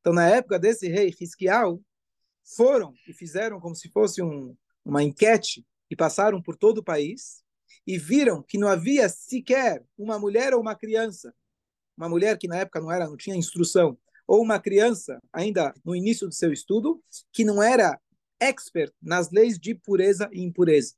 Então, 0.00 0.12
na 0.12 0.28
época 0.28 0.58
desse 0.58 0.88
rei 0.88 1.12
Fisquial, 1.12 1.80
foram 2.44 2.92
e 3.08 3.12
fizeram 3.12 3.60
como 3.60 3.74
se 3.74 3.88
fosse 3.88 4.22
um, 4.22 4.56
uma 4.84 5.02
enquete 5.02 5.66
e 5.90 5.96
passaram 5.96 6.42
por 6.42 6.56
todo 6.56 6.78
o 6.78 6.84
país 6.84 7.44
e 7.86 7.98
viram 7.98 8.42
que 8.42 8.58
não 8.58 8.68
havia 8.68 9.08
sequer 9.08 9.84
uma 9.96 10.18
mulher 10.18 10.54
ou 10.54 10.60
uma 10.60 10.74
criança, 10.74 11.34
uma 11.96 12.08
mulher 12.08 12.36
que 12.38 12.48
na 12.48 12.56
época 12.56 12.80
não 12.80 12.90
era, 12.90 13.06
não 13.06 13.16
tinha 13.16 13.36
instrução, 13.36 13.96
ou 14.26 14.42
uma 14.42 14.58
criança 14.58 15.20
ainda 15.32 15.72
no 15.84 15.94
início 15.94 16.26
do 16.26 16.34
seu 16.34 16.52
estudo, 16.52 17.02
que 17.32 17.44
não 17.44 17.62
era 17.62 17.98
expert 18.40 18.92
nas 19.00 19.30
leis 19.30 19.58
de 19.58 19.74
pureza 19.74 20.28
e 20.32 20.42
impureza. 20.42 20.94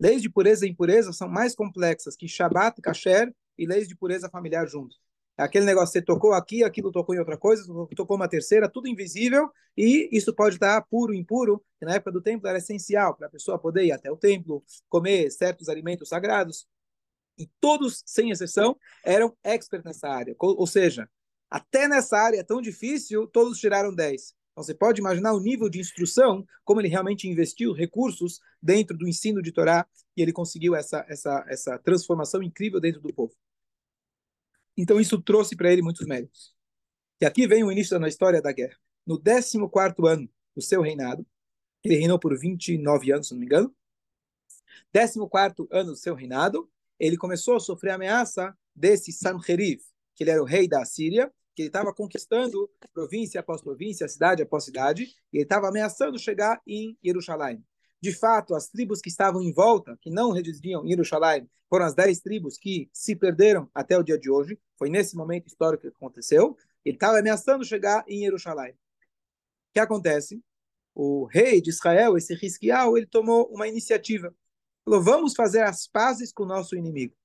Leis 0.00 0.22
de 0.22 0.30
pureza 0.30 0.66
e 0.66 0.70
impureza 0.70 1.12
são 1.12 1.28
mais 1.28 1.54
complexas 1.54 2.16
que 2.16 2.26
Shabbat, 2.26 2.80
Kasher 2.80 3.32
e 3.56 3.66
leis 3.66 3.86
de 3.86 3.96
pureza 3.96 4.28
familiar 4.28 4.66
juntos. 4.66 4.98
É 5.36 5.42
aquele 5.42 5.64
negócio, 5.64 5.92
você 5.92 6.02
tocou 6.02 6.32
aqui, 6.32 6.62
aquilo 6.62 6.92
tocou 6.92 7.14
em 7.14 7.18
outra 7.18 7.36
coisa, 7.36 7.64
tocou 7.96 8.16
uma 8.16 8.28
terceira, 8.28 8.68
tudo 8.68 8.86
invisível, 8.86 9.50
e 9.76 10.08
isso 10.12 10.32
pode 10.32 10.54
estar 10.56 10.80
puro, 10.82 11.12
impuro, 11.12 11.60
que 11.78 11.84
na 11.84 11.94
época 11.94 12.12
do 12.12 12.22
templo 12.22 12.48
era 12.48 12.58
essencial 12.58 13.16
para 13.16 13.26
a 13.26 13.30
pessoa 13.30 13.58
poder 13.58 13.84
ir 13.84 13.92
até 13.92 14.10
o 14.10 14.16
templo, 14.16 14.62
comer 14.88 15.30
certos 15.30 15.68
alimentos 15.68 16.08
sagrados. 16.08 16.68
E 17.38 17.48
todos, 17.60 18.02
sem 18.06 18.30
exceção, 18.30 18.76
eram 19.04 19.36
experts 19.42 19.84
nessa 19.84 20.08
área. 20.08 20.36
Ou 20.38 20.66
seja, 20.66 21.08
até 21.50 21.88
nessa 21.88 22.16
área 22.16 22.44
tão 22.44 22.60
difícil, 22.60 23.26
todos 23.26 23.58
tiraram 23.58 23.94
10. 23.94 24.34
Então 24.52 24.62
você 24.62 24.74
pode 24.74 25.00
imaginar 25.00 25.32
o 25.32 25.40
nível 25.40 25.68
de 25.68 25.80
instrução, 25.80 26.46
como 26.64 26.80
ele 26.80 26.88
realmente 26.88 27.28
investiu 27.28 27.72
recursos 27.72 28.40
dentro 28.62 28.96
do 28.96 29.08
ensino 29.08 29.42
de 29.42 29.50
Torá, 29.50 29.84
e 30.16 30.22
ele 30.22 30.32
conseguiu 30.32 30.76
essa, 30.76 31.04
essa, 31.08 31.44
essa 31.48 31.78
transformação 31.78 32.40
incrível 32.40 32.80
dentro 32.80 33.00
do 33.00 33.12
povo. 33.12 33.34
Então 34.76 35.00
isso 35.00 35.20
trouxe 35.20 35.56
para 35.56 35.72
ele 35.72 35.82
muitos 35.82 36.06
méritos. 36.06 36.54
E 37.20 37.26
aqui 37.26 37.46
vem 37.46 37.64
o 37.64 37.72
início 37.72 37.98
da 37.98 38.08
história 38.08 38.40
da 38.40 38.52
guerra. 38.52 38.76
No 39.06 39.20
14 39.20 39.94
ano 40.06 40.28
do 40.54 40.62
seu 40.62 40.82
reinado, 40.82 41.26
ele 41.82 41.96
reinou 41.96 42.18
por 42.18 42.38
29 42.38 43.12
anos, 43.12 43.28
se 43.28 43.34
não 43.34 43.40
me 43.40 43.46
engano. 43.46 43.74
14 44.92 45.68
ano 45.70 45.90
do 45.90 45.96
seu 45.96 46.14
reinado, 46.14 46.70
ele 47.04 47.18
começou 47.18 47.56
a 47.56 47.60
sofrer 47.60 47.90
a 47.90 47.94
ameaça 47.96 48.56
desse 48.74 49.12
Sanherib, 49.12 49.80
que 50.14 50.24
ele 50.24 50.30
era 50.30 50.42
o 50.42 50.46
rei 50.46 50.66
da 50.66 50.84
Síria, 50.86 51.30
que 51.54 51.62
ele 51.62 51.68
estava 51.68 51.92
conquistando 51.92 52.68
província 52.94 53.40
após 53.40 53.60
província, 53.60 54.08
cidade 54.08 54.42
após 54.42 54.64
cidade, 54.64 55.14
e 55.30 55.36
ele 55.36 55.42
estava 55.44 55.68
ameaçando 55.68 56.18
chegar 56.18 56.62
em 56.66 56.96
Jerusalém. 57.04 57.62
De 58.00 58.10
fato, 58.10 58.54
as 58.54 58.68
tribos 58.68 59.02
que 59.02 59.10
estavam 59.10 59.42
em 59.42 59.52
volta, 59.52 59.98
que 60.00 60.10
não 60.10 60.32
residiam 60.32 60.82
em 60.84 60.90
Jerusalém, 60.90 61.48
foram 61.68 61.84
as 61.84 61.94
dez 61.94 62.20
tribos 62.20 62.56
que 62.56 62.88
se 62.90 63.14
perderam 63.14 63.70
até 63.74 63.98
o 63.98 64.02
dia 64.02 64.18
de 64.18 64.30
hoje. 64.30 64.58
Foi 64.78 64.88
nesse 64.88 65.14
momento 65.14 65.46
histórico 65.46 65.82
que 65.82 65.88
aconteceu. 65.88 66.56
Ele 66.84 66.96
estava 66.96 67.18
ameaçando 67.18 67.64
chegar 67.64 68.02
em 68.08 68.20
Jerusalém. 68.20 68.72
O 68.72 68.76
que 69.74 69.80
acontece? 69.80 70.42
O 70.94 71.24
rei 71.24 71.60
de 71.60 71.68
Israel, 71.68 72.16
esse 72.16 72.34
Risquial, 72.34 72.96
ele 72.96 73.06
tomou 73.06 73.46
uma 73.52 73.68
iniciativa. 73.68 74.34
Falou, 74.84 75.02
vamos 75.02 75.34
fazer 75.34 75.62
as 75.62 75.86
pazes 75.86 76.32
com 76.32 76.42
o 76.42 76.46
nosso 76.46 76.76
inimigo. 76.76 77.16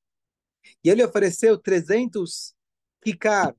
E 0.83 0.89
ele 0.89 1.03
ofereceu 1.03 1.57
300 1.57 2.53
kikar, 3.01 3.55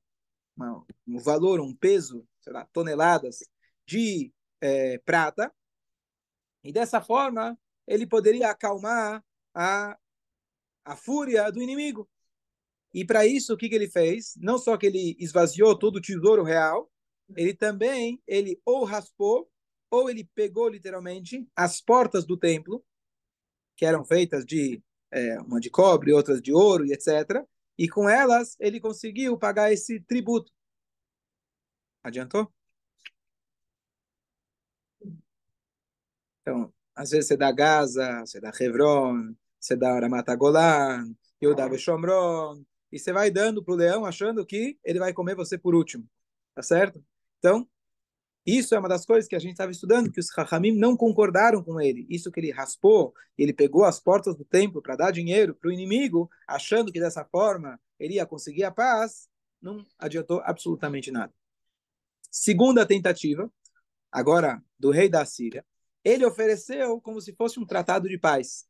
um 1.06 1.18
valor, 1.18 1.60
um 1.60 1.74
peso, 1.74 2.26
sei 2.40 2.52
lá, 2.52 2.66
toneladas 2.72 3.38
de 3.86 4.32
é, 4.60 4.98
prata, 4.98 5.52
e 6.62 6.72
dessa 6.72 7.00
forma, 7.00 7.58
ele 7.86 8.06
poderia 8.06 8.50
acalmar 8.50 9.24
a, 9.54 9.98
a 10.84 10.96
fúria 10.96 11.50
do 11.50 11.62
inimigo. 11.62 12.08
E 12.92 13.04
para 13.04 13.26
isso, 13.26 13.54
o 13.54 13.56
que, 13.56 13.68
que 13.68 13.74
ele 13.74 13.88
fez? 13.88 14.34
Não 14.36 14.58
só 14.58 14.76
que 14.76 14.86
ele 14.86 15.16
esvaziou 15.18 15.78
todo 15.78 15.96
o 15.96 16.00
tesouro 16.00 16.42
real, 16.42 16.90
ele 17.36 17.54
também, 17.54 18.20
ele 18.26 18.60
ou 18.64 18.84
raspou, 18.84 19.48
ou 19.90 20.10
ele 20.10 20.28
pegou 20.34 20.68
literalmente 20.68 21.48
as 21.56 21.80
portas 21.80 22.24
do 22.26 22.36
templo, 22.36 22.84
que 23.80 23.86
eram 23.86 24.04
feitas 24.04 24.44
de 24.44 24.82
é, 25.10 25.40
uma 25.40 25.58
de 25.58 25.70
cobre, 25.70 26.12
outras 26.12 26.42
de 26.42 26.52
ouro 26.52 26.84
etc. 26.84 27.42
E 27.78 27.88
com 27.88 28.06
elas 28.10 28.54
ele 28.60 28.78
conseguiu 28.78 29.38
pagar 29.38 29.72
esse 29.72 29.98
tributo. 30.00 30.52
Adiantou? 32.04 32.52
Então, 36.42 36.70
às 36.94 37.10
vezes 37.10 37.28
você 37.28 37.36
dá 37.38 37.50
Gaza, 37.50 38.20
você 38.20 38.38
dá 38.38 38.50
Hebron, 38.60 39.34
você 39.58 39.74
dá 39.74 39.98
Ramat 39.98 40.26
Golan, 40.36 41.14
Yudá 41.42 41.66
Shomron, 41.78 42.62
e 42.92 42.98
você 42.98 43.14
vai 43.14 43.30
dando 43.30 43.64
para 43.64 43.72
o 43.72 43.76
leão 43.76 44.04
achando 44.04 44.44
que 44.44 44.78
ele 44.84 44.98
vai 44.98 45.14
comer 45.14 45.34
você 45.34 45.56
por 45.56 45.74
último. 45.74 46.06
Tá 46.54 46.62
certo? 46.62 47.02
Então, 47.38 47.66
isso 48.46 48.74
é 48.74 48.78
uma 48.78 48.88
das 48.88 49.04
coisas 49.04 49.28
que 49.28 49.36
a 49.36 49.38
gente 49.38 49.52
estava 49.52 49.70
estudando, 49.70 50.10
que 50.10 50.18
os 50.18 50.30
Rahamim 50.30 50.72
não 50.72 50.96
concordaram 50.96 51.62
com 51.62 51.80
ele. 51.80 52.06
Isso 52.08 52.30
que 52.32 52.40
ele 52.40 52.50
raspou, 52.50 53.14
ele 53.36 53.52
pegou 53.52 53.84
as 53.84 54.00
portas 54.00 54.34
do 54.34 54.44
templo 54.44 54.80
para 54.80 54.96
dar 54.96 55.10
dinheiro 55.10 55.54
para 55.54 55.68
o 55.68 55.72
inimigo, 55.72 56.30
achando 56.48 56.90
que 56.90 56.98
dessa 56.98 57.24
forma 57.24 57.78
ele 57.98 58.14
ia 58.14 58.26
conseguir 58.26 58.64
a 58.64 58.70
paz, 58.70 59.28
não 59.60 59.84
adiantou 59.98 60.40
absolutamente 60.44 61.10
nada. 61.10 61.32
Segunda 62.30 62.86
tentativa, 62.86 63.52
agora 64.10 64.62
do 64.78 64.90
rei 64.90 65.08
da 65.08 65.24
Síria, 65.24 65.64
ele 66.02 66.24
ofereceu 66.24 67.00
como 67.00 67.20
se 67.20 67.34
fosse 67.34 67.60
um 67.60 67.66
tratado 67.66 68.08
de 68.08 68.18
paz. 68.18 68.64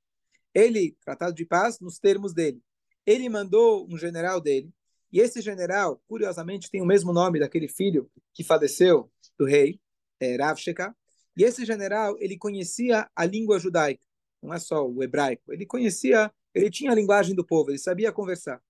Ele, 0.52 0.96
tratado 1.04 1.32
de 1.32 1.44
paz, 1.46 1.78
nos 1.78 1.98
termos 1.98 2.34
dele. 2.34 2.60
Ele 3.06 3.28
mandou 3.28 3.86
um 3.88 3.96
general 3.96 4.40
dele, 4.40 4.72
e 5.12 5.20
esse 5.20 5.40
general, 5.40 6.00
curiosamente, 6.06 6.70
tem 6.70 6.80
o 6.80 6.86
mesmo 6.86 7.12
nome 7.12 7.40
daquele 7.40 7.68
filho 7.68 8.10
que 8.32 8.44
faleceu 8.44 9.10
do 9.40 9.46
rei, 9.46 9.80
é, 10.20 10.36
Rav 10.36 10.58
Sheka. 10.58 10.94
E 11.34 11.44
esse 11.44 11.64
general, 11.64 12.14
ele 12.18 12.36
conhecia 12.36 13.08
a 13.16 13.24
língua 13.24 13.58
judaica, 13.58 14.02
não 14.42 14.52
é 14.52 14.58
só 14.58 14.86
o 14.86 15.02
hebraico. 15.02 15.50
Ele 15.50 15.64
conhecia, 15.64 16.30
ele 16.54 16.70
tinha 16.70 16.92
a 16.92 16.94
linguagem 16.94 17.34
do 17.34 17.46
povo, 17.46 17.70
ele 17.70 17.78
sabia 17.78 18.12
conversar. 18.12 18.62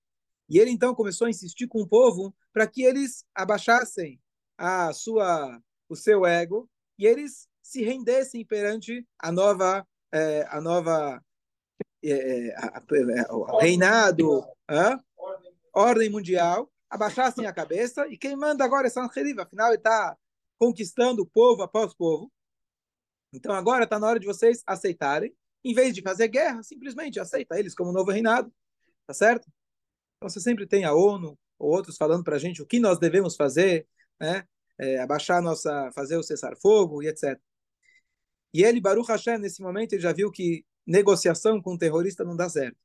E 0.49 0.57
ele 0.57 0.71
então 0.71 0.95
começou 0.95 1.27
a 1.27 1.29
insistir 1.29 1.67
com 1.67 1.81
o 1.81 1.87
povo 1.87 2.33
para 2.53 2.65
que 2.65 2.83
eles 2.83 3.25
abaixassem 3.35 4.19
a 4.57 4.93
sua, 4.93 5.61
o 5.89 5.95
seu 5.95 6.25
ego 6.25 6.69
e 6.97 7.05
eles 7.05 7.47
se 7.61 7.83
rendessem 7.83 8.45
perante 8.45 9.05
a 9.19 9.31
nova, 9.31 9.85
é, 10.11 10.45
a 10.49 10.61
nova 10.61 11.21
é, 12.03 12.53
a, 12.57 12.79
a, 12.79 13.35
o 13.35 13.57
reinado, 13.57 14.45
a, 14.67 14.99
ordem 15.73 16.09
mundial, 16.09 16.69
abaixassem 16.89 17.45
a 17.45 17.53
cabeça, 17.53 18.05
e 18.07 18.17
quem 18.17 18.35
manda 18.35 18.63
agora 18.63 18.87
é 18.87 18.89
Sanherib, 18.89 19.39
afinal 19.39 19.67
ele 19.67 19.77
está 19.77 20.17
conquistando 20.61 21.25
povo 21.25 21.63
após 21.63 21.91
povo. 21.91 22.31
Então 23.33 23.51
agora 23.51 23.85
está 23.85 23.97
na 23.97 24.05
hora 24.05 24.19
de 24.19 24.27
vocês 24.27 24.61
aceitarem, 24.67 25.35
em 25.63 25.73
vez 25.73 25.95
de 25.95 26.03
fazer 26.03 26.27
guerra, 26.27 26.61
simplesmente 26.61 27.19
aceita 27.19 27.57
eles 27.57 27.73
como 27.73 27.91
novo 27.91 28.11
reinado, 28.11 28.53
tá 29.07 29.13
certo? 29.13 29.47
Então 30.17 30.29
você 30.29 30.39
sempre 30.39 30.67
tem 30.67 30.85
a 30.85 30.93
ONU 30.93 31.35
ou 31.57 31.71
outros 31.71 31.97
falando 31.97 32.23
para 32.23 32.35
a 32.35 32.39
gente 32.39 32.61
o 32.61 32.65
que 32.67 32.79
nós 32.79 32.99
devemos 32.99 33.35
fazer, 33.35 33.87
né? 34.19 34.47
É, 34.77 34.99
abaixar 34.99 35.41
nossa, 35.41 35.91
fazer 35.95 36.17
o 36.17 36.23
cessar-fogo 36.23 37.01
e 37.01 37.07
etc. 37.07 37.39
E 38.53 38.63
ele, 38.63 38.79
Baruch 38.79 39.09
Hashem, 39.09 39.39
nesse 39.39 39.63
momento, 39.63 39.93
ele 39.93 40.01
já 40.01 40.13
viu 40.13 40.29
que 40.29 40.63
negociação 40.85 41.59
com 41.59 41.73
um 41.73 41.77
terrorista 41.77 42.23
não 42.23 42.35
dá 42.35 42.47
certo. 42.47 42.77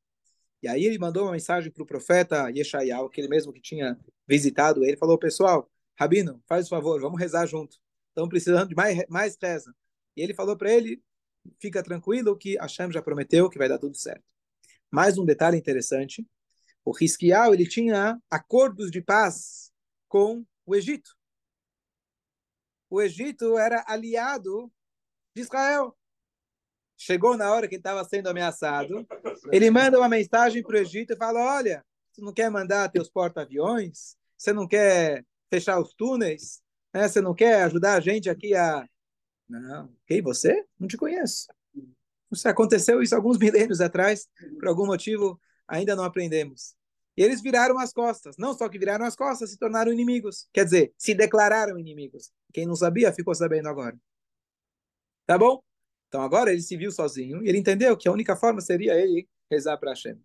E 0.63 0.69
aí 0.69 0.85
ele 0.87 0.99
mandou 0.99 1.25
uma 1.25 1.33
mensagem 1.33 1.71
para 1.71 1.83
o 1.83 1.87
profeta 1.87 2.49
Yeshayahu, 2.49 3.07
aquele 3.07 3.29
mesmo 3.29 3.53
que 3.53 3.61
tinha 3.61 3.99
visitado 4.27 4.83
ele, 4.83 4.97
falou, 4.97 5.19
pessoal, 5.19 5.71
Rabino, 5.99 6.43
faz 6.47 6.67
o 6.67 6.71
favor, 6.71 7.01
vamos 7.01 7.19
rezar 7.19 7.47
junto. 7.47 7.79
Estamos 8.09 8.29
precisando 8.29 8.69
de 8.69 8.75
mais, 8.75 9.07
mais 9.09 9.37
reza. 9.41 9.75
E 10.17 10.23
ele 10.23 10.35
falou 10.35 10.57
para 10.57 10.73
ele, 10.73 11.03
fica 11.59 11.83
tranquilo 11.83 12.37
que 12.37 12.57
Hashem 12.57 12.93
já 12.93 13.03
prometeu 13.03 13.49
que 13.49 13.59
vai 13.59 13.69
dar 13.69 13.79
tudo 13.79 13.97
certo. 13.97 14.25
Mais 14.91 15.19
um 15.19 15.25
detalhe 15.25 15.57
interessante, 15.57 16.27
o 16.85 16.93
Risquial, 16.93 17.53
ele 17.53 17.67
tinha 17.67 18.21
acordos 18.31 18.91
de 18.91 19.03
paz 19.03 19.73
com 20.09 20.47
o 20.65 20.75
Egito. 20.75 21.17
O 22.89 23.03
Egito 23.03 23.59
era 23.59 23.85
aliado 23.89 24.73
de 25.35 25.43
Israel. 25.43 25.97
Chegou 26.97 27.37
na 27.37 27.53
hora 27.53 27.69
que 27.69 27.75
estava 27.77 28.05
sendo 28.05 28.29
ameaçado, 28.29 29.07
ele 29.53 29.71
manda 29.71 29.99
uma 29.99 30.09
mensagem 30.09 30.63
para 30.63 30.77
o 30.77 30.79
Egito 30.79 31.13
e 31.13 31.17
fala: 31.17 31.57
Olha, 31.57 31.85
você 32.11 32.23
não 32.23 32.33
quer 32.33 32.51
mandar 32.51 32.89
teus 32.91 33.11
porta-aviões? 33.11 34.17
Você 34.39 34.53
não 34.53 34.67
quer 34.67 35.27
fechar 35.51 35.81
os 35.81 35.95
túneis? 35.95 36.63
Né? 36.93 37.09
Você 37.09 37.21
não 37.21 37.35
quer 37.35 37.63
ajudar 37.65 37.95
a 37.95 38.01
gente 38.01 38.29
aqui 38.29 38.55
a. 38.55 38.87
Não, 39.49 39.93
quem 40.07 40.23
você? 40.23 40.65
Não 40.79 40.89
te 40.89 40.97
conheço. 40.97 41.47
Isso 42.33 42.49
aconteceu 42.49 43.03
isso 43.03 43.15
alguns 43.15 43.39
milênios 43.39 43.81
atrás, 43.81 44.29
por 44.59 44.69
algum 44.69 44.87
motivo 44.87 45.41
ainda 45.69 45.95
não 45.95 46.05
aprendemos. 46.05 46.75
E 47.17 47.23
eles 47.23 47.41
viraram 47.41 47.79
as 47.79 47.93
costas. 47.93 48.37
Não 48.37 48.53
só 48.53 48.69
que 48.69 48.79
viraram 48.79 49.07
as 49.07 49.17
costas, 49.17 49.51
se 49.51 49.59
tornaram 49.59 49.93
inimigos. 49.93 50.49
Quer 50.53 50.65
dizer, 50.65 50.95
se 50.99 51.15
declararam 51.15 51.79
inimigos. 51.79 52.31
Quem 52.53 52.67
não 52.67 52.77
sabia 52.77 53.13
ficou 53.13 53.35
sabendo 53.35 53.69
agora. 53.69 53.99
Tá 55.25 55.39
bom? 55.39 55.63
Então 56.09 56.21
agora 56.23 56.53
ele 56.53 56.63
se 56.63 56.77
viu 56.77 56.93
sozinho 56.93 57.43
e 57.43 57.49
ele 57.49 57.59
entendeu 57.59 57.97
que 57.97 58.09
a 58.09 58.13
única 58.13 58.37
forma 58.37 58.61
seria 58.61 58.95
ele 58.95 59.29
rezar 59.51 59.77
para 59.79 59.91
Hashem. 59.91 60.21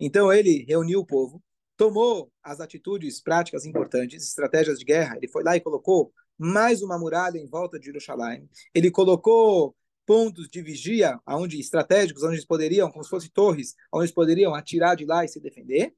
Então 0.00 0.32
ele 0.32 0.64
reuniu 0.66 1.00
o 1.00 1.06
povo, 1.06 1.42
tomou 1.76 2.30
as 2.42 2.60
atitudes 2.60 3.20
práticas 3.20 3.64
importantes, 3.64 4.26
estratégias 4.26 4.78
de 4.78 4.84
guerra. 4.84 5.16
Ele 5.16 5.28
foi 5.28 5.42
lá 5.42 5.56
e 5.56 5.60
colocou 5.60 6.12
mais 6.38 6.82
uma 6.82 6.98
muralha 6.98 7.38
em 7.38 7.46
volta 7.46 7.78
de 7.78 7.86
Jerusalém. 7.86 8.48
Ele 8.74 8.90
colocou 8.90 9.74
pontos 10.06 10.48
de 10.48 10.60
vigia, 10.62 11.18
aonde 11.24 11.58
estratégicos, 11.58 12.22
onde 12.22 12.34
eles 12.34 12.44
poderiam, 12.44 12.90
como 12.90 13.04
se 13.04 13.10
fossem 13.10 13.30
torres, 13.30 13.74
onde 13.92 14.04
eles 14.04 14.14
poderiam 14.14 14.54
atirar 14.54 14.96
de 14.96 15.04
lá 15.04 15.24
e 15.24 15.28
se 15.28 15.40
defender. 15.40 15.94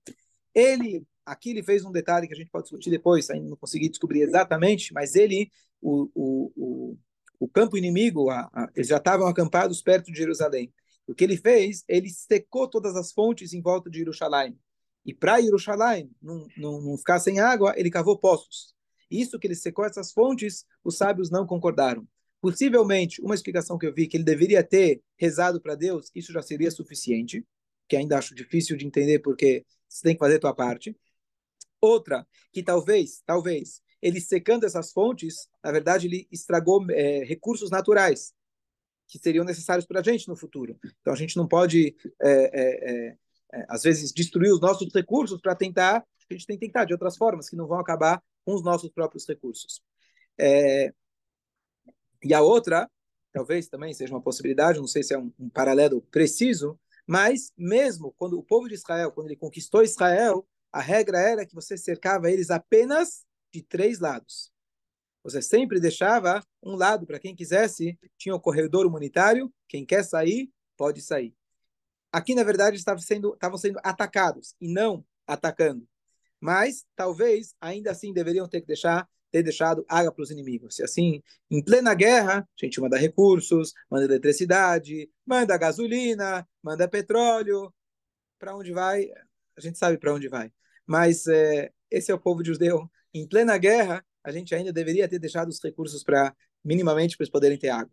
Ele, 0.54 1.04
aqui 1.24 1.50
ele 1.50 1.62
fez 1.62 1.84
um 1.84 1.92
detalhe 1.92 2.26
que 2.26 2.32
a 2.32 2.36
gente 2.36 2.50
pode 2.50 2.64
discutir 2.64 2.90
depois, 2.90 3.28
ainda 3.30 3.48
não 3.48 3.56
consegui 3.56 3.88
descobrir 3.88 4.22
exatamente, 4.22 4.92
mas 4.92 5.14
ele, 5.14 5.50
o, 5.82 6.08
o, 6.14 6.52
o, 6.56 6.98
o 7.40 7.48
campo 7.48 7.76
inimigo, 7.76 8.30
a, 8.30 8.48
a, 8.52 8.70
eles 8.74 8.88
já 8.88 8.96
estavam 8.98 9.26
acampados 9.26 9.82
perto 9.82 10.10
de 10.12 10.18
Jerusalém. 10.18 10.72
O 11.06 11.14
que 11.14 11.24
ele 11.24 11.36
fez? 11.36 11.84
Ele 11.88 12.08
secou 12.08 12.68
todas 12.68 12.96
as 12.96 13.12
fontes 13.12 13.52
em 13.52 13.60
volta 13.60 13.90
de 13.90 13.98
Jerusalém. 13.98 14.58
E 15.06 15.14
para 15.14 15.40
Jerusalém 15.40 16.10
não, 16.20 16.48
não, 16.56 16.82
não 16.82 16.98
ficar 16.98 17.20
sem 17.20 17.38
água, 17.38 17.72
ele 17.76 17.90
cavou 17.90 18.18
poços. 18.18 18.74
Isso 19.08 19.38
que 19.38 19.46
ele 19.46 19.54
secou 19.54 19.84
essas 19.84 20.12
fontes, 20.12 20.66
os 20.82 20.96
sábios 20.96 21.30
não 21.30 21.46
concordaram. 21.46 22.06
Possivelmente, 22.40 23.22
uma 23.22 23.34
explicação 23.34 23.78
que 23.78 23.86
eu 23.86 23.94
vi 23.94 24.08
que 24.08 24.16
ele 24.16 24.24
deveria 24.24 24.64
ter 24.64 25.00
rezado 25.16 25.60
para 25.60 25.76
Deus, 25.76 26.10
isso 26.12 26.32
já 26.32 26.42
seria 26.42 26.72
suficiente, 26.72 27.46
que 27.88 27.96
ainda 27.96 28.18
acho 28.18 28.34
difícil 28.34 28.76
de 28.76 28.84
entender 28.84 29.20
porque 29.20 29.64
você 29.88 30.02
tem 30.02 30.14
que 30.14 30.18
fazer 30.18 30.36
a 30.36 30.40
tua 30.40 30.54
parte. 30.54 30.96
Outra, 31.80 32.26
que 32.52 32.62
talvez, 32.62 33.22
talvez, 33.24 33.80
ele 34.02 34.20
secando 34.20 34.66
essas 34.66 34.92
fontes, 34.92 35.48
na 35.62 35.70
verdade, 35.70 36.08
ele 36.08 36.26
estragou 36.32 36.84
é, 36.90 37.22
recursos 37.24 37.70
naturais 37.70 38.34
que 39.06 39.20
seriam 39.20 39.44
necessários 39.44 39.86
para 39.86 40.00
a 40.00 40.02
gente 40.02 40.26
no 40.26 40.36
futuro. 40.36 40.76
Então, 41.00 41.12
a 41.12 41.16
gente 41.16 41.36
não 41.36 41.46
pode, 41.46 41.94
é, 42.20 43.10
é, 43.10 43.16
é, 43.52 43.64
às 43.68 43.82
vezes, 43.82 44.12
destruir 44.12 44.52
os 44.52 44.60
nossos 44.60 44.92
recursos 44.92 45.40
para 45.40 45.54
tentar, 45.54 45.98
a 45.98 46.34
gente 46.34 46.46
tem 46.46 46.58
que 46.58 46.66
tentar 46.66 46.84
de 46.84 46.92
outras 46.92 47.16
formas 47.16 47.48
que 47.48 47.56
não 47.56 47.66
vão 47.66 47.78
acabar 47.78 48.22
com 48.44 48.54
os 48.54 48.62
nossos 48.62 48.90
próprios 48.90 49.26
recursos. 49.26 49.80
É, 50.38 50.92
e 52.22 52.34
a 52.34 52.40
outra, 52.40 52.90
talvez 53.32 53.68
também 53.68 53.92
seja 53.94 54.12
uma 54.12 54.22
possibilidade, 54.22 54.78
não 54.78 54.86
sei 54.86 55.02
se 55.02 55.14
é 55.14 55.18
um, 55.18 55.32
um 55.38 55.48
paralelo 55.48 56.02
preciso, 56.10 56.78
mas 57.06 57.52
mesmo 57.56 58.12
quando 58.18 58.38
o 58.38 58.42
povo 58.42 58.68
de 58.68 58.74
Israel, 58.74 59.12
quando 59.12 59.28
ele 59.28 59.36
conquistou 59.36 59.82
Israel, 59.82 60.46
a 60.72 60.80
regra 60.80 61.18
era 61.18 61.46
que 61.46 61.54
você 61.54 61.76
cercava 61.76 62.30
eles 62.30 62.50
apenas 62.50 63.24
de 63.52 63.62
três 63.62 64.00
lados. 64.00 64.50
Você 65.22 65.40
sempre 65.40 65.80
deixava 65.80 66.40
um 66.62 66.76
lado 66.76 67.06
para 67.06 67.18
quem 67.18 67.34
quisesse, 67.34 67.98
tinha 68.16 68.34
o 68.34 68.40
corredor 68.40 68.86
humanitário, 68.86 69.52
quem 69.68 69.84
quer 69.84 70.04
sair, 70.04 70.50
pode 70.76 71.00
sair. 71.00 71.34
Aqui, 72.12 72.34
na 72.34 72.44
verdade, 72.44 72.76
estavam 72.76 73.02
sendo, 73.02 73.34
estavam 73.34 73.58
sendo 73.58 73.78
atacados 73.82 74.54
e 74.60 74.68
não 74.68 75.04
atacando. 75.26 75.86
Mas, 76.40 76.84
talvez, 76.94 77.54
ainda 77.60 77.90
assim, 77.90 78.12
deveriam 78.12 78.48
ter 78.48 78.60
que 78.60 78.66
deixar 78.66 79.08
ter 79.30 79.42
deixado 79.42 79.84
água 79.88 80.12
para 80.12 80.22
os 80.22 80.30
inimigos. 80.30 80.78
E 80.78 80.82
assim, 80.82 81.22
em 81.50 81.62
plena 81.62 81.92
guerra, 81.94 82.38
a 82.38 82.64
gente 82.64 82.80
manda 82.80 82.96
recursos, 82.96 83.72
manda 83.90 84.04
eletricidade, 84.04 85.10
manda 85.26 85.56
gasolina, 85.58 86.48
manda 86.62 86.88
petróleo. 86.88 87.72
Para 88.38 88.56
onde 88.56 88.72
vai? 88.72 89.10
A 89.56 89.60
gente 89.60 89.78
sabe 89.78 89.98
para 89.98 90.14
onde 90.14 90.28
vai. 90.28 90.52
Mas 90.86 91.26
é, 91.26 91.72
esse 91.90 92.10
é 92.10 92.14
o 92.14 92.20
povo 92.20 92.44
judeu. 92.44 92.90
Em 93.12 93.26
plena 93.26 93.56
guerra, 93.58 94.04
a 94.22 94.30
gente 94.30 94.54
ainda 94.54 94.72
deveria 94.72 95.08
ter 95.08 95.18
deixado 95.18 95.48
os 95.48 95.62
recursos 95.62 96.02
para, 96.02 96.34
minimamente, 96.64 97.16
para 97.16 97.24
eles 97.24 97.32
poderem 97.32 97.58
ter 97.58 97.68
água. 97.68 97.92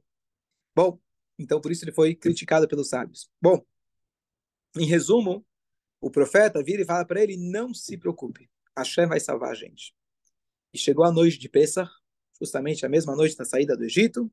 Bom, 0.75 0.99
então 1.37 1.61
por 1.61 1.71
isso 1.71 1.83
ele 1.83 1.91
foi 1.91 2.15
criticado 2.15 2.67
pelos 2.67 2.89
sábios. 2.89 3.29
Bom, 3.41 3.63
em 4.77 4.85
resumo, 4.85 5.45
o 6.01 6.09
profeta 6.09 6.63
vira 6.63 6.81
e 6.81 6.85
fala 6.85 7.05
para 7.05 7.21
ele: 7.21 7.37
não 7.37 7.73
se 7.73 7.97
preocupe, 7.97 8.49
Hashem 8.77 9.07
vai 9.07 9.19
salvar 9.19 9.51
a 9.51 9.55
gente. 9.55 9.93
E 10.73 10.77
chegou 10.77 11.05
a 11.05 11.11
noite 11.11 11.37
de 11.37 11.47
Pesach, 11.47 11.89
justamente 12.39 12.85
a 12.85 12.89
mesma 12.89 13.15
noite 13.15 13.37
da 13.37 13.45
saída 13.45 13.77
do 13.77 13.83
Egito. 13.83 14.31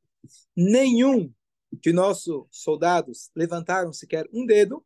Nenhum 0.57 1.33
de 1.73 1.93
nossos 1.93 2.47
soldados 2.51 3.31
levantaram 3.35 3.93
sequer 3.93 4.27
um 4.33 4.45
dedo, 4.45 4.85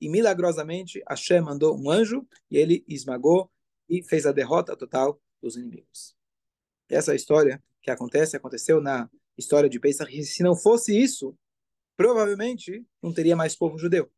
e 0.00 0.08
milagrosamente 0.08 1.02
Hashem 1.08 1.40
mandou 1.40 1.78
um 1.78 1.90
anjo 1.90 2.26
e 2.50 2.56
ele 2.56 2.84
esmagou 2.88 3.50
e 3.88 4.02
fez 4.02 4.26
a 4.26 4.32
derrota 4.32 4.76
total 4.76 5.20
dos 5.40 5.56
inimigos. 5.56 6.16
Essa 6.88 7.14
história 7.14 7.62
que 7.80 7.90
acontece, 7.90 8.36
aconteceu 8.36 8.80
na 8.80 9.10
história 9.36 9.68
de 9.68 9.78
Pesach, 9.78 10.10
e 10.16 10.24
se 10.24 10.42
não 10.42 10.56
fosse 10.56 10.96
isso, 10.98 11.36
provavelmente 11.96 12.84
não 13.02 13.12
teria 13.12 13.36
mais 13.36 13.54
povo 13.54 13.78
judeu. 13.78 14.10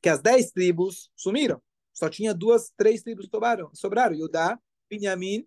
Porque 0.00 0.08
as 0.08 0.22
dez 0.22 0.50
tribos 0.50 1.10
sumiram. 1.14 1.60
Só 1.92 2.08
tinha 2.08 2.32
duas, 2.32 2.72
três 2.74 3.02
tribos 3.02 3.28
sobraram, 3.30 3.70
sobraram 3.74 4.16
Judá, 4.16 4.58
Benjamim 4.88 5.46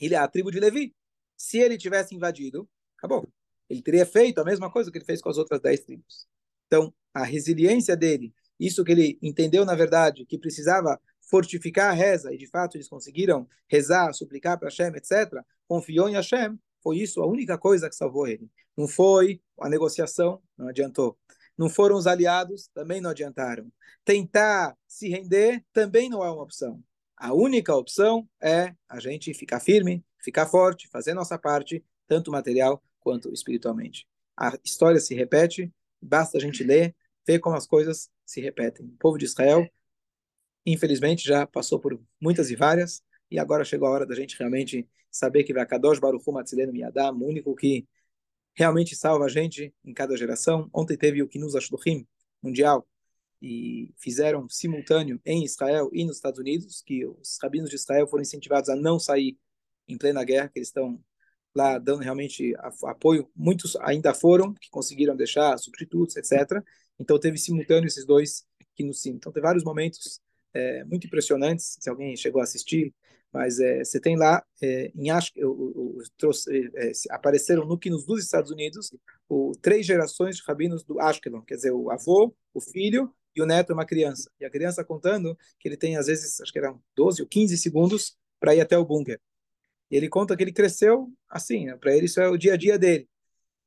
é 0.00 0.14
a 0.16 0.26
tribo 0.26 0.50
de 0.50 0.58
Levi. 0.58 0.94
Se 1.36 1.58
ele 1.58 1.76
tivesse 1.76 2.14
invadido, 2.14 2.66
acabou. 2.96 3.28
Ele 3.68 3.82
teria 3.82 4.06
feito 4.06 4.40
a 4.40 4.44
mesma 4.44 4.70
coisa 4.70 4.90
que 4.90 4.96
ele 4.96 5.04
fez 5.04 5.20
com 5.20 5.28
as 5.28 5.36
outras 5.36 5.60
dez 5.60 5.80
tribos. 5.80 6.26
Então, 6.66 6.92
a 7.12 7.22
resiliência 7.22 7.94
dele, 7.94 8.34
isso 8.58 8.82
que 8.82 8.92
ele 8.92 9.18
entendeu, 9.22 9.64
na 9.64 9.74
verdade, 9.74 10.24
que 10.24 10.38
precisava 10.38 10.98
fortificar 11.20 11.90
a 11.90 11.94
reza, 11.94 12.32
e 12.32 12.38
de 12.38 12.46
fato 12.46 12.76
eles 12.76 12.88
conseguiram 12.88 13.46
rezar, 13.68 14.12
suplicar 14.14 14.58
para 14.58 14.68
Hashem, 14.68 14.94
etc., 14.96 15.42
confiou 15.68 16.08
em 16.08 16.14
Hashem, 16.14 16.58
foi 16.82 16.98
isso 16.98 17.22
a 17.22 17.26
única 17.26 17.58
coisa 17.58 17.88
que 17.88 17.94
salvou 17.94 18.26
ele. 18.26 18.50
Não 18.76 18.88
foi 18.88 19.40
a 19.60 19.68
negociação, 19.68 20.42
não 20.56 20.68
adiantou. 20.68 21.18
Não 21.56 21.68
foram 21.68 21.96
os 21.96 22.06
aliados, 22.06 22.68
também 22.74 23.00
não 23.00 23.10
adiantaram. 23.10 23.70
Tentar 24.04 24.76
se 24.86 25.08
render 25.08 25.64
também 25.72 26.08
não 26.08 26.24
é 26.24 26.30
uma 26.30 26.42
opção. 26.42 26.82
A 27.16 27.32
única 27.32 27.74
opção 27.74 28.28
é 28.42 28.74
a 28.88 28.98
gente 28.98 29.32
ficar 29.32 29.60
firme, 29.60 30.04
ficar 30.20 30.46
forte, 30.46 30.88
fazer 30.88 31.14
nossa 31.14 31.38
parte, 31.38 31.84
tanto 32.06 32.30
material 32.30 32.82
quanto 33.00 33.32
espiritualmente. 33.32 34.06
A 34.36 34.58
história 34.64 34.98
se 34.98 35.14
repete, 35.14 35.72
basta 36.02 36.38
a 36.38 36.40
gente 36.40 36.64
ler, 36.64 36.94
ver 37.26 37.38
como 37.38 37.56
as 37.56 37.66
coisas 37.66 38.10
se 38.26 38.40
repetem. 38.40 38.86
O 38.86 38.96
povo 38.98 39.16
de 39.16 39.26
Israel, 39.26 39.68
infelizmente, 40.66 41.26
já 41.26 41.46
passou 41.46 41.78
por 41.78 42.00
muitas 42.20 42.50
e 42.50 42.56
várias, 42.56 43.02
e 43.30 43.38
agora 43.38 43.64
chegou 43.64 43.88
a 43.88 43.92
hora 43.92 44.06
da 44.06 44.14
gente 44.14 44.36
realmente 44.38 44.88
saber 45.10 45.44
que 45.44 45.54
vai 45.54 45.64
Kadosh 45.64 46.00
Baruch 46.00 46.24
Hu 46.26 46.32
Matzilenu 46.32 46.72
Miyadam, 46.72 47.16
o 47.16 47.28
único 47.28 47.54
que 47.54 47.86
realmente 48.54 48.96
salva 48.96 49.24
a 49.26 49.28
gente 49.28 49.74
em 49.84 49.92
cada 49.92 50.16
geração. 50.16 50.70
Ontem 50.72 50.96
teve 50.96 51.22
o 51.22 51.28
Kinuz 51.28 51.54
Ashluchim 51.54 52.06
mundial, 52.42 52.86
e 53.44 53.92
fizeram 53.98 54.48
simultâneo 54.48 55.20
em 55.22 55.44
Israel 55.44 55.90
e 55.92 56.02
nos 56.02 56.16
Estados 56.16 56.40
Unidos, 56.40 56.80
que 56.80 57.04
os 57.04 57.38
rabinos 57.42 57.68
de 57.68 57.76
Israel 57.76 58.06
foram 58.06 58.22
incentivados 58.22 58.70
a 58.70 58.74
não 58.74 58.98
sair 58.98 59.38
em 59.86 59.98
plena 59.98 60.24
guerra, 60.24 60.48
que 60.48 60.58
eles 60.58 60.68
estão 60.68 60.98
lá 61.54 61.78
dando 61.78 62.02
realmente 62.02 62.54
apoio. 62.84 63.30
Muitos 63.36 63.76
ainda 63.76 64.14
foram, 64.14 64.54
que 64.54 64.70
conseguiram 64.70 65.14
deixar 65.14 65.58
substitutos, 65.58 66.16
etc. 66.16 66.64
Então 66.98 67.18
teve 67.18 67.36
simultâneo 67.36 67.86
esses 67.86 68.06
dois 68.06 68.46
que 68.74 68.82
no 68.82 68.94
sim. 68.94 69.10
Então 69.10 69.30
tem 69.30 69.42
vários 69.42 69.62
momentos 69.62 70.22
é, 70.54 70.84
muito 70.84 71.06
impressionantes, 71.06 71.76
se 71.80 71.90
alguém 71.90 72.16
chegou 72.16 72.40
a 72.40 72.44
assistir, 72.44 72.94
mas 73.32 73.58
é, 73.58 73.84
você 73.84 73.98
tem 73.98 74.16
lá 74.16 74.44
é, 74.62 74.92
em 74.94 75.10
Ash, 75.10 75.32
o, 75.36 75.48
o, 75.48 75.98
é, 76.76 76.92
apareceram 77.10 77.66
no 77.66 77.76
Quinos 77.76 78.06
dos 78.06 78.22
Estados 78.22 78.52
Unidos 78.52 78.94
o, 79.28 79.52
três 79.60 79.84
gerações 79.84 80.36
de 80.36 80.42
rabinos 80.46 80.84
do 80.84 81.00
Ashkelon, 81.00 81.42
quer 81.42 81.56
dizer, 81.56 81.72
o 81.72 81.90
avô, 81.90 82.32
o 82.54 82.60
filho 82.60 83.12
e 83.34 83.42
o 83.42 83.46
neto 83.46 83.70
é 83.70 83.74
uma 83.74 83.84
criança. 83.84 84.30
E 84.40 84.44
a 84.44 84.50
criança 84.50 84.84
contando 84.84 85.36
que 85.58 85.68
ele 85.68 85.76
tem, 85.76 85.96
às 85.96 86.06
vezes, 86.06 86.40
acho 86.40 86.52
que 86.52 86.58
eram 86.58 86.80
12 86.94 87.22
ou 87.22 87.28
15 87.28 87.58
segundos 87.58 88.16
para 88.38 88.54
ir 88.54 88.60
até 88.60 88.78
o 88.78 88.84
bunker. 88.84 89.20
E 89.90 89.96
ele 89.96 90.08
conta 90.08 90.36
que 90.36 90.42
ele 90.44 90.52
cresceu 90.52 91.12
assim, 91.28 91.66
né? 91.66 91.76
para 91.76 91.94
ele 91.94 92.06
isso 92.06 92.20
é 92.20 92.28
o 92.28 92.36
dia 92.36 92.54
a 92.54 92.56
dia 92.56 92.78
dele. 92.78 93.08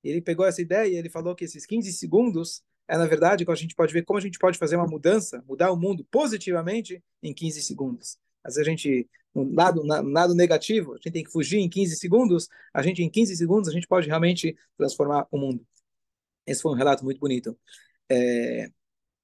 Ele 0.03 0.21
pegou 0.21 0.45
essa 0.45 0.61
ideia 0.61 0.87
e 0.87 0.95
ele 0.95 1.09
falou 1.09 1.35
que 1.35 1.43
esses 1.43 1.65
15 1.65 1.91
segundos 1.91 2.63
é, 2.87 2.97
na 2.97 3.05
verdade, 3.05 3.45
a 3.47 3.55
gente 3.55 3.75
pode 3.75 3.93
ver 3.93 4.03
como 4.03 4.17
a 4.19 4.21
gente 4.21 4.39
pode 4.39 4.57
fazer 4.57 4.75
uma 4.75 4.87
mudança, 4.87 5.43
mudar 5.47 5.71
o 5.71 5.77
mundo 5.77 6.05
positivamente 6.09 7.03
em 7.21 7.33
15 7.33 7.61
segundos. 7.61 8.17
Vezes 8.43 8.59
a 8.59 8.63
gente, 8.63 9.09
no 9.35 9.53
lado, 9.53 9.83
no 9.83 10.09
lado 10.09 10.33
negativo, 10.33 10.93
a 10.93 10.95
gente 10.95 11.11
tem 11.11 11.23
que 11.23 11.31
fugir 11.31 11.59
em 11.59 11.69
15 11.69 11.97
segundos, 11.97 12.47
a 12.73 12.81
gente, 12.81 13.03
em 13.03 13.09
15 13.09 13.35
segundos, 13.35 13.69
a 13.69 13.73
gente 13.73 13.87
pode 13.87 14.07
realmente 14.07 14.55
transformar 14.77 15.27
o 15.31 15.37
mundo. 15.37 15.65
Esse 16.45 16.61
foi 16.61 16.71
um 16.71 16.75
relato 16.75 17.03
muito 17.03 17.19
bonito. 17.19 17.57
É, 18.09 18.69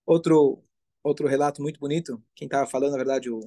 Outro, 0.05 0.63
outro 1.01 1.27
relato 1.27 1.61
muito 1.61 1.79
bonito, 1.79 2.21
quem 2.35 2.45
estava 2.45 2.69
falando, 2.69 2.91
na 2.91 2.97
verdade, 2.97 3.29
o, 3.29 3.39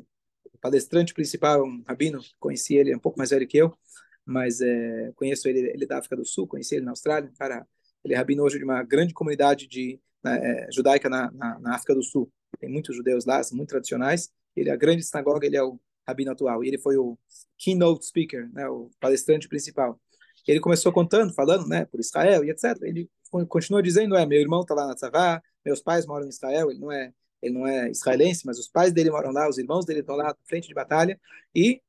o, 0.45 0.59
palestrante 0.59 1.13
principal, 1.13 1.65
um 1.65 1.83
rabino, 1.87 2.21
conheci 2.41 2.75
ele, 2.77 2.93
é 2.93 2.97
um 2.97 3.01
pouco 3.01 3.19
mais 3.19 3.31
velho 3.31 3.47
que 3.47 3.59
eu, 3.59 3.77
mas 4.25 4.61
é, 4.61 5.13
conheço 5.17 5.49
ele, 5.49 5.61
ele 5.71 5.85
é 5.85 5.87
da 5.87 5.99
África 5.99 6.17
do 6.17 6.25
Sul, 6.25 6.47
conheci 6.47 6.77
ele 6.77 6.85
na 6.85 6.93
Austrália, 6.93 7.31
cara, 7.39 7.69
ele 8.07 8.15
é 8.15 8.17
rabino 8.17 8.45
hoje 8.45 8.57
de 8.57 8.65
uma 8.65 8.85
grande 8.85 9.13
comunidade 9.13 9.67
de, 9.67 10.01
é, 10.25 10.69
judaica 10.73 11.09
na, 11.09 11.29
na, 11.33 11.59
na, 11.59 11.75
África 11.75 11.93
do 11.93 12.05
Sul. 12.05 12.31
Tem 12.61 12.71
muitos 12.71 12.95
judeus 12.95 13.25
lá, 13.25 13.43
são 13.43 13.57
muito 13.57 13.71
tradicionais. 13.71 14.31
Ele 14.55 14.71
é 14.71 14.73
a 14.73 14.77
grande 14.77 15.03
sinagoga, 15.03 15.45
ele 15.45 15.57
é 15.57 15.63
o 15.63 15.79
rabino 16.07 16.31
atual. 16.31 16.63
E 16.63 16.69
ele 16.69 16.79
foi 16.79 16.97
o 16.97 17.19
keynote 17.59 18.07
speaker, 18.07 18.49
né, 18.53 18.69
o 18.69 18.91
palestrante 19.01 19.49
principal. 19.49 20.01
Ele 20.47 20.61
começou 20.61 20.93
contando, 20.93 21.35
falando, 21.35 21.67
né, 21.67 21.85
por 21.85 21.99
Israel 21.99 22.45
e 22.45 22.51
etc. 22.51 22.81
Ele 22.83 23.11
continua 23.49 23.83
dizendo, 23.83 24.15
é, 24.15 24.25
meu 24.25 24.41
irmão 24.41 24.61
está 24.61 24.73
lá 24.73 24.87
na 24.87 24.95
Tzavá, 24.95 25.43
meus 25.65 25.81
pais 25.81 26.07
moram 26.07 26.27
em 26.27 26.29
Israel, 26.29 26.71
ele 26.71 26.79
não 26.79 26.93
é 26.93 27.13
ele 27.43 27.53
não 27.53 27.67
é 27.67 27.91
israelense, 27.91 28.47
mas 28.47 28.59
os 28.59 28.67
pais 28.67 28.93
dele 28.93 29.11
moram 29.11 29.31
lá, 29.31 29.49
os 29.49 29.59
irmãos 29.59 29.85
dele 29.85 30.01
estão 30.01 30.17
lá 30.17 30.35
frente 30.49 30.67
de 30.69 30.75
batalha 30.75 31.21
e 31.55 31.83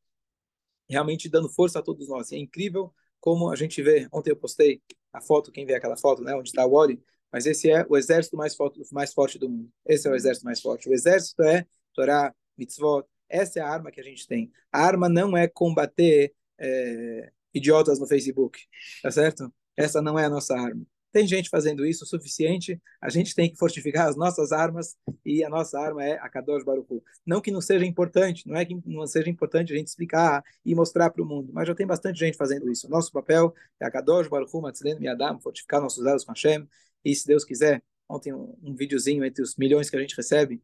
realmente 0.89 1.30
dando 1.30 1.49
força 1.49 1.80
a 1.80 1.82
todos 1.82 2.10
nós. 2.10 2.32
É 2.32 2.38
incrível 2.38 2.93
como 3.19 3.49
a 3.49 3.56
gente 3.56 3.82
vê, 3.82 4.08
ontem 4.12 4.32
eu 4.32 4.36
postei 4.36 4.82
a 5.17 5.21
foto, 5.21 5.51
quem 5.51 5.65
vê 5.65 5.75
aquela 5.75 5.97
foto, 5.97 6.23
né, 6.23 6.36
onde 6.36 6.49
está 6.49 6.65
o 6.65 6.73
Ori, 6.73 7.01
mas 7.32 7.45
esse 7.45 7.69
é 7.69 7.86
o 7.89 7.97
exército 7.97 8.38
mais 8.38 8.56
forte, 8.56 8.82
mais 8.91 9.13
forte 9.13 9.38
do 9.38 9.49
mundo. 9.49 9.69
Esse 9.86 10.08
é 10.08 10.12
o 10.12 10.15
exército 10.15 10.45
mais 10.45 10.62
forte. 10.62 10.88
O 10.88 10.93
exército 10.93 11.43
é 11.43 11.65
Torá, 11.93 12.34
mitzvot. 12.58 13.06
Essa 13.27 13.60
é 13.60 13.62
a 13.62 13.67
arma 13.67 13.91
que 13.91 13.99
a 13.99 14.03
gente 14.03 14.25
tem. 14.25 14.51
A 14.71 14.82
arma 14.82 15.10
não 15.10 15.36
é 15.36 15.47
combater 15.47 16.34
é, 16.58 17.32
idiotas 17.53 17.99
no 17.99 18.08
Facebook, 18.08 18.62
tá 19.01 19.12
certo? 19.12 19.53
Essa 19.75 20.01
não 20.01 20.17
é 20.17 20.25
a 20.25 20.30
nossa 20.30 20.56
arma. 20.56 20.86
Tem 21.17 21.25
gente 21.25 21.49
fazendo 21.49 21.84
isso 21.84 22.03
o 22.03 22.08
suficiente, 22.08 22.80
a 23.01 23.10
gente 23.10 23.34
tem 23.34 23.49
que 23.49 23.58
fortificar 23.58 24.08
as 24.08 24.15
nossas 24.15 24.51
armas 24.51 24.95
e 25.25 25.43
a 25.43 25.49
nossa 25.49 25.80
arma 25.80 26.06
é 26.06 26.12
a 26.19 26.30
Kadosh 26.30 26.63
Baruch 26.63 27.01
Não 27.25 27.41
que 27.41 27.49
não 27.49 27.60
seja 27.60 27.84
importante, 27.84 28.47
não 28.47 28.56
é 28.56 28.63
que 28.63 28.80
não 28.86 29.08
seja 29.08 29.27
importante 29.27 29.73
a 29.73 29.75
gente 29.75 29.88
explicar 29.88 30.43
e 30.63 30.75
mostrar 30.75 31.10
para 31.10 31.23
o 31.23 31.25
mundo, 31.25 31.51
mas 31.51 31.67
já 31.67 31.73
tem 31.73 31.88
bastante 31.88 32.19
gente 32.19 32.38
fazendo 32.38 32.71
isso. 32.71 32.88
Nosso 32.88 33.12
papel 33.12 33.51
é 33.80 33.86
a 33.88 33.89
Kadosh 33.89 34.27
Baruch 34.27 34.56
Hu, 34.56 34.62
Matzlen 34.62 34.99
Miadam, 34.99 35.39
fortificar 35.39 35.82
nossos 35.82 36.06
elos 36.06 36.23
com 36.23 36.34
Hashem. 36.34 36.69
E, 37.03 37.15
se 37.15 37.25
Deus 37.25 37.43
quiser, 37.43 37.82
ontem 38.08 38.32
um, 38.32 38.56
um 38.62 38.75
videozinho 38.75 39.25
entre 39.25 39.41
os 39.41 39.56
milhões 39.56 39.89
que 39.89 39.95
a 39.95 39.99
gente 39.99 40.15
recebe, 40.15 40.62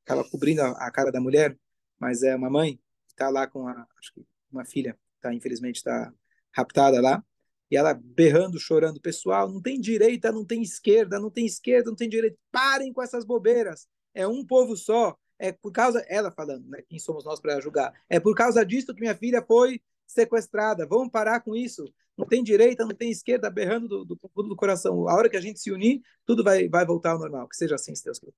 estava 0.00 0.22
é, 0.22 0.30
cobrindo 0.30 0.62
a, 0.62 0.70
a, 0.70 0.90
cara 0.90 1.12
da 1.12 1.20
mulher, 1.20 1.54
mas 1.98 2.22
é 2.22 2.34
uma 2.34 2.48
mãe 2.48 2.76
que 3.06 3.12
está 3.12 3.28
lá 3.28 3.46
com 3.46 3.68
a, 3.68 3.86
acho 3.98 4.14
que 4.14 4.24
uma 4.50 4.64
filha, 4.64 4.98
tá, 5.20 5.34
infelizmente 5.34 5.76
está 5.76 6.10
raptada 6.56 7.02
lá, 7.02 7.22
e 7.70 7.76
ela 7.76 7.94
berrando, 7.94 8.58
chorando, 8.58 9.00
pessoal, 9.00 9.50
não 9.50 9.60
tem 9.60 9.80
direita, 9.80 10.32
não 10.32 10.44
tem 10.44 10.62
esquerda, 10.62 11.18
não 11.18 11.30
tem 11.30 11.46
esquerda, 11.46 11.90
não 11.90 11.96
tem 11.96 12.08
direita, 12.08 12.36
parem 12.50 12.92
com 12.92 13.02
essas 13.02 13.24
bobeiras, 13.24 13.86
é 14.14 14.26
um 14.26 14.44
povo 14.44 14.76
só, 14.76 15.16
é 15.38 15.52
por 15.52 15.72
causa, 15.72 16.04
ela 16.08 16.30
falando, 16.30 16.66
né, 16.68 16.82
quem 16.88 16.98
somos 16.98 17.24
nós 17.24 17.40
para 17.40 17.60
julgar, 17.60 17.92
é 18.08 18.18
por 18.18 18.34
causa 18.34 18.64
disso 18.64 18.94
que 18.94 19.00
minha 19.00 19.14
filha 19.14 19.44
foi 19.46 19.80
sequestrada, 20.06 20.86
vamos 20.86 21.10
parar 21.10 21.40
com 21.40 21.54
isso, 21.54 21.84
não 22.16 22.26
tem 22.26 22.42
direita, 22.42 22.84
não 22.84 22.94
tem 22.94 23.10
esquerda, 23.10 23.50
berrando 23.50 24.04
do, 24.04 24.16
do 24.16 24.18
fundo 24.34 24.48
do 24.48 24.56
coração, 24.56 25.08
a 25.08 25.14
hora 25.14 25.28
que 25.28 25.36
a 25.36 25.40
gente 25.40 25.60
se 25.60 25.70
unir, 25.70 26.02
tudo 26.26 26.42
vai, 26.42 26.68
vai 26.68 26.84
voltar 26.84 27.12
ao 27.12 27.18
normal, 27.18 27.46
que 27.48 27.56
seja 27.56 27.76
assim, 27.76 27.94
se 27.94 28.04
Deus 28.04 28.18
quiser. 28.18 28.34